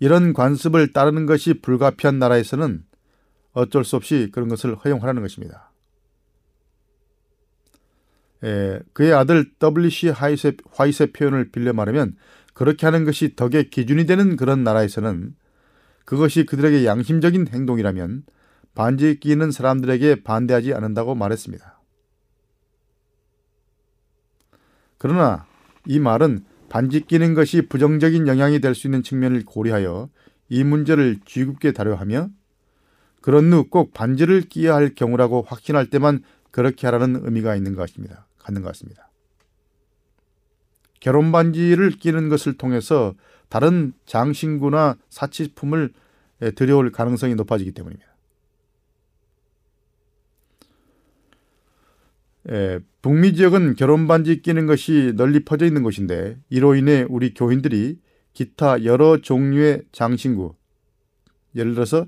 이런 0.00 0.32
관습을 0.32 0.92
따르는 0.92 1.26
것이 1.26 1.60
불가피한 1.60 2.18
나라에서는 2.18 2.84
어쩔 3.52 3.84
수 3.84 3.96
없이 3.96 4.30
그런 4.32 4.48
것을 4.48 4.74
허용하라는 4.74 5.22
것입니다. 5.22 5.70
에, 8.42 8.80
그의 8.94 9.12
아들 9.12 9.52
WC 9.62 10.08
하이세, 10.08 10.56
화이세 10.72 11.12
표현을 11.12 11.50
빌려 11.50 11.74
말하면 11.74 12.16
그렇게 12.54 12.86
하는 12.86 13.04
것이 13.04 13.36
덕의 13.36 13.70
기준이 13.70 14.06
되는 14.06 14.36
그런 14.36 14.64
나라에서는 14.64 15.34
그것이 16.06 16.46
그들에게 16.46 16.86
양심적인 16.86 17.48
행동이라면 17.48 18.24
반지 18.74 19.20
끼는 19.20 19.50
사람들에게 19.50 20.22
반대하지 20.22 20.72
않는다고 20.72 21.14
말했습니다. 21.14 21.78
그러나 24.96 25.46
이 25.86 25.98
말은 25.98 26.44
반지 26.70 27.00
끼는 27.02 27.34
것이 27.34 27.62
부정적인 27.62 28.26
영향이 28.28 28.60
될 28.60 28.74
수 28.74 28.86
있는 28.86 29.02
측면을 29.02 29.44
고려하여 29.44 30.08
이 30.48 30.64
문제를 30.64 31.18
쥐굽게 31.26 31.72
다뤄하며 31.72 32.30
그런 33.20 33.52
후 33.52 33.68
꼭 33.68 33.92
반지를 33.92 34.42
끼어야 34.42 34.76
할 34.76 34.94
경우라고 34.94 35.42
확신할 35.42 35.90
때만 35.90 36.22
그렇게 36.50 36.86
하라는 36.86 37.20
의미가 37.24 37.54
있는 37.56 37.74
것 37.74 37.82
같습니다. 37.82 38.26
갖는 38.38 38.62
것 38.62 38.68
같습니다. 38.68 39.10
결혼 41.00 41.32
반지를 41.32 41.90
끼는 41.90 42.28
것을 42.28 42.54
통해서 42.56 43.14
다른 43.48 43.92
장신구나 44.06 44.96
사치품을 45.10 45.92
들여올 46.54 46.92
가능성이 46.92 47.34
높아지기 47.34 47.72
때문입니다. 47.72 48.09
에, 52.48 52.78
북미 53.02 53.34
지역은 53.34 53.74
결혼 53.74 54.08
반지 54.08 54.40
끼는 54.40 54.66
것이 54.66 55.12
널리 55.16 55.44
퍼져 55.44 55.66
있는 55.66 55.82
곳인데 55.82 56.38
이로 56.48 56.74
인해 56.74 57.04
우리 57.08 57.34
교인들이 57.34 57.98
기타 58.32 58.84
여러 58.84 59.20
종류의 59.20 59.82
장신구 59.92 60.54
예를 61.56 61.74
들어서 61.74 62.06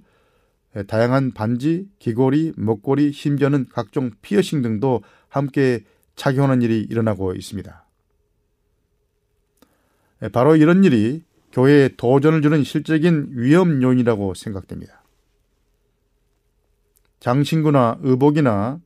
다양한 0.87 1.33
반지, 1.33 1.87
귀걸이, 1.99 2.55
목걸이, 2.57 3.13
심지어는 3.13 3.67
각종 3.71 4.11
피어싱 4.23 4.63
등도 4.63 5.03
함께 5.29 5.85
착용하는 6.17 6.63
일이 6.63 6.81
일어나고 6.81 7.35
있습니다. 7.35 7.87
바로 10.33 10.57
이런 10.57 10.85
일이 10.85 11.25
교회에 11.53 11.91
도전을 11.97 12.41
주는 12.41 12.65
실적인 12.65 13.33
위험 13.33 13.83
요인이라고 13.83 14.35
생각됩니다. 14.35 15.03
장신구나 17.21 17.99
의복이나 18.01 18.81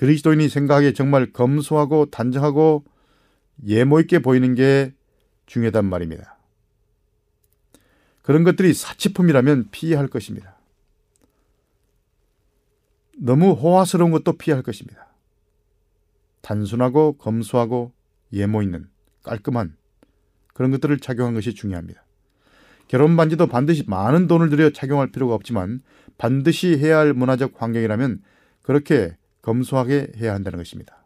그리스도인이 0.00 0.48
생각하기에 0.48 0.94
정말 0.94 1.30
검소하고 1.30 2.06
단정하고 2.06 2.84
예모 3.66 4.00
있게 4.00 4.20
보이는 4.20 4.54
게 4.54 4.94
중요하단 5.44 5.84
말입니다. 5.84 6.38
그런 8.22 8.42
것들이 8.42 8.72
사치품이라면 8.72 9.68
피해야 9.70 9.98
할 9.98 10.08
것입니다. 10.08 10.56
너무 13.14 13.52
호화스러운 13.52 14.10
것도 14.10 14.38
피해야 14.38 14.56
할 14.56 14.62
것입니다. 14.62 15.06
단순하고 16.40 17.18
검소하고 17.18 17.92
예모 18.32 18.62
있는 18.62 18.88
깔끔한 19.22 19.76
그런 20.54 20.70
것들을 20.70 20.98
착용한 21.00 21.34
것이 21.34 21.54
중요합니다. 21.54 22.06
결혼 22.88 23.18
반지도 23.18 23.46
반드시 23.48 23.84
많은 23.86 24.28
돈을 24.28 24.48
들여 24.48 24.70
착용할 24.70 25.12
필요가 25.12 25.34
없지만 25.34 25.82
반드시 26.16 26.78
해야 26.78 26.96
할 26.96 27.12
문화적 27.12 27.60
환경이라면 27.60 28.22
그렇게 28.62 29.19
검소하게 29.42 30.12
해야 30.16 30.34
한다는 30.34 30.58
것입니다. 30.58 31.00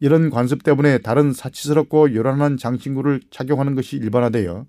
이런 0.00 0.30
관습 0.30 0.62
때문에 0.62 0.98
다른 0.98 1.32
사치스럽고 1.32 2.14
요란한 2.14 2.56
장신구를 2.56 3.22
착용하는 3.30 3.74
것이 3.74 3.96
일반화되어 3.96 4.66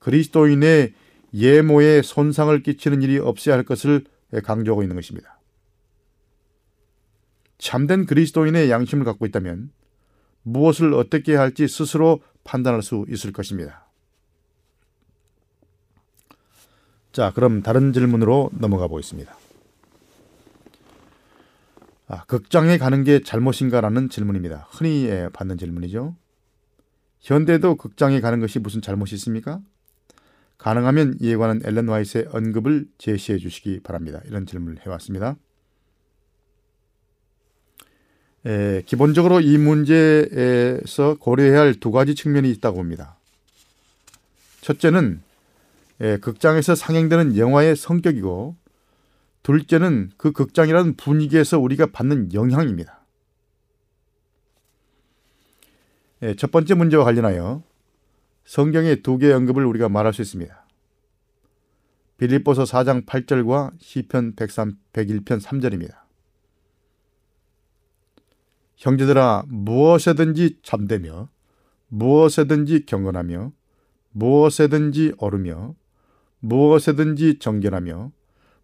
그리스도인의 0.00 0.94
예모에 1.34 2.02
손상을 2.02 2.62
끼치는 2.62 3.02
일이 3.02 3.18
없어야 3.18 3.56
할 3.56 3.64
것을 3.64 4.04
강조하고 4.42 4.82
있는 4.82 4.96
것입니다. 4.96 5.38
참된 7.58 8.06
그리스도인의 8.06 8.70
양심을 8.70 9.04
갖고 9.04 9.26
있다면 9.26 9.70
무엇을 10.42 10.94
어떻게 10.94 11.34
할지 11.34 11.66
스스로 11.68 12.20
판단할 12.44 12.82
수 12.82 13.04
있을 13.08 13.32
것입니다. 13.32 13.86
자, 17.12 17.32
그럼 17.34 17.62
다른 17.62 17.92
질문으로 17.92 18.50
넘어가 18.52 18.88
보겠습니다. 18.88 19.36
아, 22.08 22.24
극장에 22.24 22.78
가는 22.78 23.02
게 23.04 23.20
잘못인가라는 23.20 24.08
질문입니다. 24.08 24.68
흔히 24.70 25.06
예, 25.06 25.28
받는 25.32 25.58
질문이죠. 25.58 26.14
현대도 27.20 27.74
극장에 27.76 28.20
가는 28.20 28.38
것이 28.38 28.60
무슨 28.60 28.80
잘못이 28.80 29.16
있습니까? 29.16 29.60
가능하면 30.58 31.16
이에 31.20 31.36
관한 31.36 31.60
앨런 31.64 31.88
와이스의 31.88 32.28
언급을 32.30 32.86
제시해 32.98 33.38
주시기 33.38 33.80
바랍니다. 33.80 34.20
이런 34.26 34.46
질문을 34.46 34.86
해왔습니다. 34.86 35.36
에, 38.46 38.82
기본적으로 38.86 39.40
이 39.40 39.58
문제에서 39.58 41.16
고려해야 41.18 41.60
할 41.60 41.74
두 41.74 41.90
가지 41.90 42.14
측면이 42.14 42.48
있다고 42.52 42.76
봅니다. 42.76 43.18
첫째는 44.60 45.20
에, 46.00 46.18
극장에서 46.18 46.76
상영되는 46.76 47.36
영화의 47.36 47.74
성격이고 47.74 48.56
둘째는 49.46 50.10
그 50.16 50.32
극장이라는 50.32 50.96
분위기에서 50.96 51.60
우리가 51.60 51.92
받는 51.92 52.34
영향입니다. 52.34 53.06
예, 56.22 56.34
첫 56.34 56.50
번째 56.50 56.74
문제와 56.74 57.04
관련하여 57.04 57.62
성경의 58.44 59.02
두 59.02 59.18
개의 59.18 59.34
언급을 59.34 59.64
우리가 59.64 59.88
말할 59.88 60.12
수 60.12 60.20
있습니다. 60.20 60.66
빌립보서 62.16 62.64
4장 62.64 63.06
8절과 63.06 63.74
시편 63.78 64.34
103, 64.34 64.78
101편 64.92 65.40
3절입니다. 65.40 65.94
형제들아 68.74 69.44
무엇에든지 69.46 70.58
잠대며 70.64 71.28
무엇에든지 71.86 72.84
경건하며 72.84 73.52
무엇에든지 74.10 75.14
어르며 75.18 75.76
무엇에든지 76.40 77.38
정결하며 77.38 78.15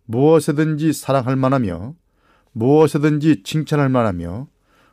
무엇에든지 0.05 0.92
사랑할 0.92 1.36
만하며 1.36 1.94
무엇에든지 2.53 3.42
칭찬할 3.42 3.88
만하며 3.88 4.48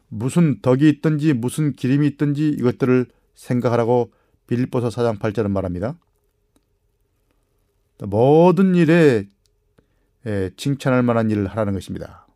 무슨 0.08 0.62
덕이 0.62 0.90
있든지 0.90 1.34
무슨 1.34 1.74
기림이 1.74 2.08
있든지 2.08 2.50
이것들을 2.50 3.08
생각하라고 3.36 4.12
빌립보서 4.48 4.90
4장 4.90 5.20
8절은 5.20 5.52
말합니다. 5.52 5.96
모든 8.02 8.76
일에 8.76 9.28
칭찬할 10.58 11.04
만한 11.04 11.30
일을 11.30 11.48
하라는 11.48 11.74
것입니다. 11.74 12.28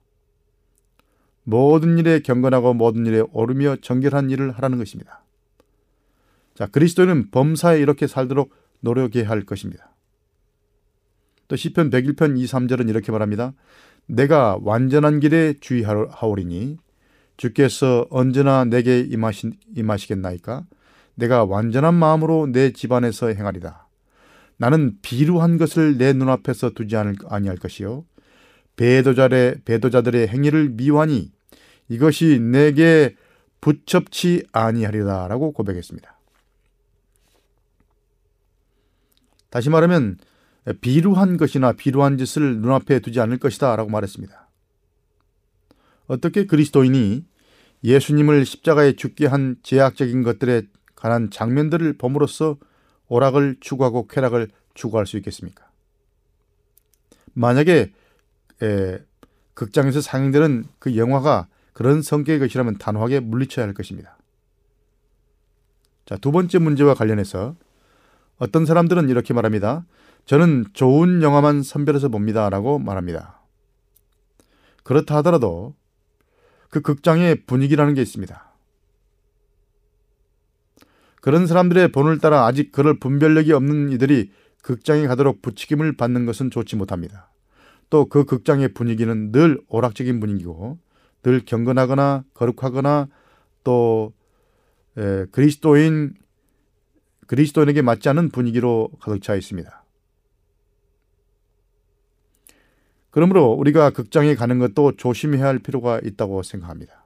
모든 1.44 1.98
일에 1.98 2.20
경건하고 2.20 2.74
모든 2.74 3.06
일에 3.06 3.22
오르며 3.32 3.78
정결한 3.78 4.30
일을 4.30 4.52
하라는 4.52 4.78
것입니다. 4.78 5.24
자, 6.54 6.68
그리스도는 6.68 7.32
범사에 7.32 7.80
이렇게 7.80 8.08
살도록 8.08 8.54
노력해야 8.82 9.28
할 9.28 9.46
것입니다. 9.46 9.93
또 11.54 11.56
시편 11.56 11.92
101편 11.92 12.36
2, 12.36 12.46
3절은 12.46 12.90
이렇게 12.90 13.12
말합니다. 13.12 13.54
내가 14.08 14.58
완전한 14.64 15.20
길에 15.20 15.54
주의하오리니 15.62 16.78
주께서 17.38 18.08
언제나 18.10 18.66
내게 18.66 19.02
임하시, 19.02 19.52
임하시겠나이까? 19.76 20.66
내가 21.14 21.46
완전한 21.46 21.94
마음으로 21.94 22.48
내 22.52 22.72
집안에서 22.72 23.28
행하리다. 23.28 23.88
나는 24.58 24.98
비루한 25.04 25.60
것을 25.60 26.00
내 26.00 26.14
눈앞에서 26.14 26.72
두지 26.72 26.96
않을, 26.96 27.18
아니할 27.28 27.58
것이요. 27.58 28.04
배도자의, 28.76 29.58
배도자들의 29.64 30.30
행위를 30.30 30.70
미워하니 30.70 31.32
이것이 31.88 32.40
내게 32.40 33.16
부첩치 33.62 34.48
아니하리라 34.52 35.28
라고 35.28 35.52
고백했습니다. 35.52 36.18
다시 39.52 39.70
말하면 39.70 40.18
비루한 40.82 41.38
것이나 41.38 41.74
비루한 41.74 42.18
짓을 42.18 42.58
눈앞에 42.58 43.00
두지 43.00 43.20
않을 43.20 43.38
것이다 43.38 43.76
라고 43.76 43.90
말했습니다. 43.90 44.50
어떻게 46.08 46.46
그리스도인이 46.46 47.26
예수님을 47.84 48.46
십자가에 48.46 48.94
죽게 48.94 49.26
한 49.26 49.58
제약적인 49.64 50.24
것들에 50.24 50.64
관한 50.96 51.30
장면들을 51.30 51.98
봄으로써 51.98 52.58
오락을 53.08 53.58
추구하고 53.60 54.08
쾌락을 54.08 54.50
추구할 54.74 55.06
수 55.06 55.18
있겠습니까? 55.18 55.70
만약에 57.34 57.92
에, 58.62 59.00
극장에서 59.54 60.02
상영되는 60.02 60.66
그 60.80 60.96
영화가 60.96 61.48
그런 61.74 62.02
성격의 62.02 62.40
것이라면 62.40 62.78
단호하게 62.78 63.20
물리쳐야 63.20 63.66
할 63.66 63.74
것입니다. 63.74 64.18
자, 66.06 66.18
두 66.18 66.32
번째 66.32 66.60
문제와 66.60 66.94
관련해서 66.94 67.56
어떤 68.38 68.66
사람들은 68.66 69.10
이렇게 69.10 69.34
말합니다. 69.34 69.86
저는 70.26 70.66
좋은 70.74 71.22
영화만 71.22 71.64
선별해서 71.64 72.10
봅니다. 72.10 72.50
라고 72.50 72.80
말합니다. 72.80 73.42
그렇다 74.84 75.18
하더라도 75.18 75.76
그 76.70 76.82
극장의 76.82 77.46
분위기라는 77.46 77.94
게 77.94 78.02
있습니다. 78.02 78.52
그런 81.22 81.48
사람들의 81.48 81.92
본을 81.92 82.20
따라 82.20 82.46
아직 82.46 82.72
그럴 82.72 83.00
분별력이 83.00 83.54
없는 83.54 83.92
이들이 83.92 84.32
극장에 84.62 85.08
가도록 85.08 85.42
부추김을 85.42 85.96
받는 85.96 86.26
것은 86.26 86.52
좋지 86.52 86.76
못합니다. 86.76 87.30
또 87.90 88.06
그 88.06 88.26
극장의 88.26 88.74
분위기는 88.74 89.32
늘 89.32 89.62
오락적인 89.68 90.20
분위기고 90.20 90.80
늘 91.22 91.46
경건하거나 91.46 92.24
거룩하거나 92.34 93.08
또 93.64 94.14
에, 94.98 95.26
그리스도인 95.32 96.16
그리스도인에게 97.28 97.82
맞지 97.82 98.10
않은 98.10 98.30
분위기로 98.30 98.90
가득 99.00 99.22
차 99.22 99.36
있습니다. 99.36 99.83
그러므로 103.14 103.52
우리가 103.52 103.92
극장에 103.92 104.34
가는 104.34 104.58
것도 104.58 104.94
조심해야 104.98 105.46
할 105.46 105.60
필요가 105.60 106.00
있다고 106.04 106.42
생각합니다. 106.42 107.06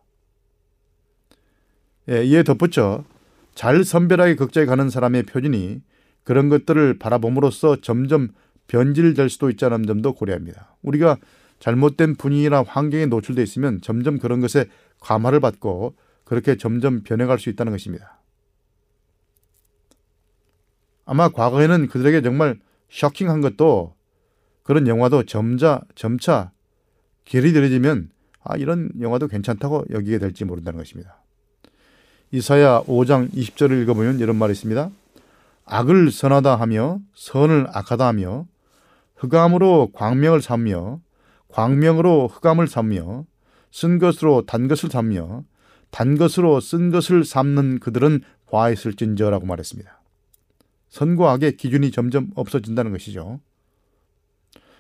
예, 2.08 2.24
이에 2.24 2.44
덧붙여 2.44 3.04
잘 3.56 3.84
선별하게 3.84 4.36
극장에 4.36 4.66
가는 4.66 4.90
사람의 4.90 5.24
표준이 5.24 5.82
그런 6.24 6.48
것들을 6.48 6.98
바라봄으로써 6.98 7.82
점점 7.82 8.30
변질될 8.68 9.30
수도 9.30 9.50
있다는 9.50 9.86
점도 9.86 10.14
고려합니다. 10.14 10.78
우리가 10.82 11.18
잘못된 11.60 12.16
분위기나 12.16 12.64
환경에 12.64 13.08
노출되어 13.08 13.44
있으면 13.44 13.82
점점 13.82 14.18
그런 14.18 14.40
것에 14.40 14.70
감화를 15.02 15.42
받고 15.42 15.98
그렇게 16.24 16.56
점점 16.56 17.04
변해갈 17.04 17.38
수 17.38 17.50
있다는 17.50 17.74
것입니다. 17.74 18.22
아마 21.04 21.28
과거에는 21.28 21.88
그들에게 21.88 22.22
정말 22.22 22.62
쇼킹한 22.92 23.42
것도 23.42 23.97
그런 24.68 24.86
영화도 24.86 25.24
점자, 25.24 25.80
점차 25.96 26.52
길이 27.24 27.54
들어지면 27.54 28.10
아, 28.44 28.58
이런 28.58 28.90
영화도 29.00 29.30
괜찮다고 29.30 29.86
여기게 29.92 30.20
될지 30.20 30.44
모른다는 30.44 30.78
것입니다. 30.78 31.24
이사야 32.32 32.82
5장 32.82 33.32
20절을 33.32 33.82
읽어보면 33.84 34.20
이런 34.20 34.36
말이 34.36 34.52
있습니다. 34.52 34.90
악을 35.64 36.12
선하다 36.12 36.58
하며 36.58 37.00
선을 37.14 37.68
악하다 37.70 38.08
하며 38.08 38.46
흑암으로 39.16 39.92
광명을 39.94 40.42
삼며 40.42 41.00
광명으로 41.48 42.28
흑암을 42.28 42.68
삼며 42.68 43.26
쓴 43.72 44.00
것으로 44.00 44.46
단 44.46 44.68
것을 44.68 44.90
삼며 44.90 45.46
단 45.92 46.18
것으로 46.18 46.60
쓴 46.60 46.92
것을 46.92 47.24
삼는 47.24 47.80
그들은 47.80 48.20
화 48.48 48.70
있을진저라고 48.70 49.46
말했습니다. 49.46 50.02
선과 50.90 51.32
악의 51.32 51.56
기준이 51.56 51.92
점점 51.92 52.32
없어진다는 52.36 52.92
것이죠. 52.92 53.40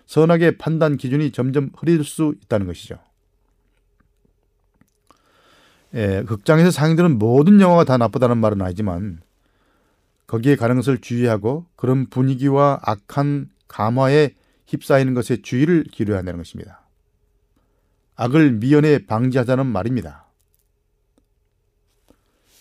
선악의 0.07 0.57
판단 0.57 0.97
기준이 0.97 1.31
점점 1.31 1.69
흐릴 1.77 2.03
수 2.03 2.33
있다는 2.43 2.65
것이죠. 2.65 2.97
예, 5.93 6.23
극장에서 6.27 6.71
상영되는 6.71 7.17
모든 7.17 7.61
영화가 7.61 7.83
다 7.83 7.97
나쁘다는 7.97 8.37
말은 8.37 8.61
아니지만 8.61 9.21
거기에 10.25 10.55
가는 10.55 10.75
것을 10.75 10.99
주의하고 10.99 11.65
그런 11.75 12.07
분위기와 12.07 12.79
악한 12.81 13.49
감화에 13.67 14.31
휩싸이는 14.67 15.13
것에 15.13 15.41
주의를 15.41 15.85
기울여야 15.85 16.17
한다는 16.17 16.39
것입니다. 16.39 16.81
악을 18.15 18.53
미연에 18.53 19.05
방지하자는 19.05 19.65
말입니다. 19.65 20.25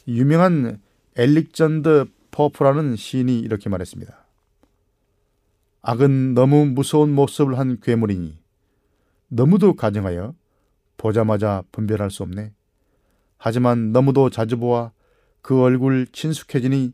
유명한 0.06 0.80
엘릭전드 1.16 2.06
퍼프라는 2.30 2.96
시인이 2.96 3.40
이렇게 3.40 3.68
말했습니다. 3.68 4.25
악은 5.88 6.34
너무 6.34 6.66
무서운 6.66 7.12
모습을 7.12 7.60
한 7.60 7.78
괴물이니 7.80 8.36
너무도 9.28 9.76
가정하여 9.76 10.34
보자마자 10.96 11.62
분별할 11.70 12.10
수 12.10 12.24
없네. 12.24 12.52
하지만 13.38 13.92
너무도 13.92 14.30
자주 14.30 14.58
보아 14.58 14.90
그 15.42 15.62
얼굴 15.62 16.08
친숙해지니 16.10 16.92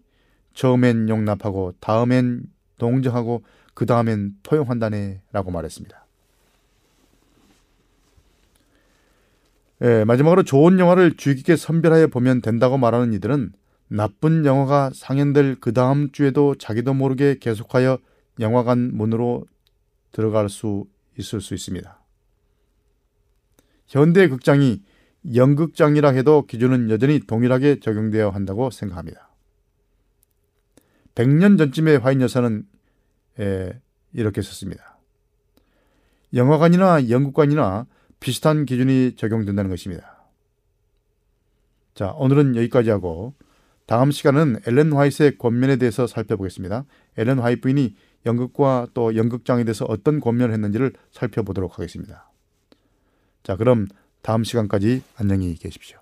처음엔 0.53 1.09
용납하고 1.09 1.73
다음엔 1.81 2.43
동정하고 2.77 3.45
그 3.73 3.87
다음엔 3.87 4.35
포용한다네 4.43 5.23
라고 5.33 5.51
말했습니다. 5.51 6.07
예, 9.85 10.05
마지막으로 10.05 10.43
좋은 10.43 10.79
영화를 10.79 11.17
주의 11.17 11.37
깊게 11.37 11.57
선별하여 11.57 12.09
보면 12.09 12.43
된다고 12.43 12.77
말하는 12.77 13.15
이들은 13.15 13.55
나쁜 13.89 14.45
영화가 14.45 14.91
상연될 14.93 15.57
그 15.61 15.73
다음 15.73 16.13
주에도 16.13 16.57
자기도 16.57 16.93
모르게 16.93 17.39
계속하여 17.41 17.99
영화관 18.41 18.95
문으로 18.95 19.47
들어갈 20.13 20.49
수 20.49 20.87
있을 21.19 21.41
수 21.41 21.55
있습니다. 21.55 22.03
현대 23.87 24.29
극장이 24.29 24.83
연극장이라 25.35 26.11
해도 26.11 26.47
기준은 26.47 26.91
여전히 26.91 27.21
동일하게 27.21 27.81
적용되어야 27.81 28.31
한다고 28.31 28.71
생각합니다. 28.71 29.31
100년 31.15 31.59
전쯤에 31.59 31.97
화인 31.97 32.21
여사는 32.21 32.67
에, 33.39 33.81
이렇게 34.13 34.43
썼습니다. 34.43 34.99
영화관이나 36.35 37.11
연극관이나 37.11 37.87
비슷한 38.21 38.65
기준이 38.65 39.17
적용된다는 39.17 39.71
것입니다. 39.71 40.27
자, 41.95 42.13
오늘은 42.13 42.57
여기까지 42.57 42.91
하고 42.91 43.35
다음 43.87 44.11
시간은 44.11 44.61
엘렌 44.67 44.93
화이트의 44.93 45.39
권면에 45.39 45.77
대해서 45.77 46.07
살펴보겠습니다. 46.07 46.85
엘렌 47.19 47.39
화이트 47.39 47.61
부인이 47.61 47.95
연극과 48.27 48.89
또 48.95 49.17
연극장에 49.17 49.65
대해서 49.65 49.85
어떤 49.87 50.21
권면을 50.21 50.53
했는지를 50.53 50.93
살펴보도록 51.11 51.79
하겠습니다. 51.79 52.31
자, 53.43 53.57
그럼 53.57 53.87
다음 54.23 54.45
시간까지 54.45 55.03
안녕히 55.17 55.55
계십시오. 55.55 56.02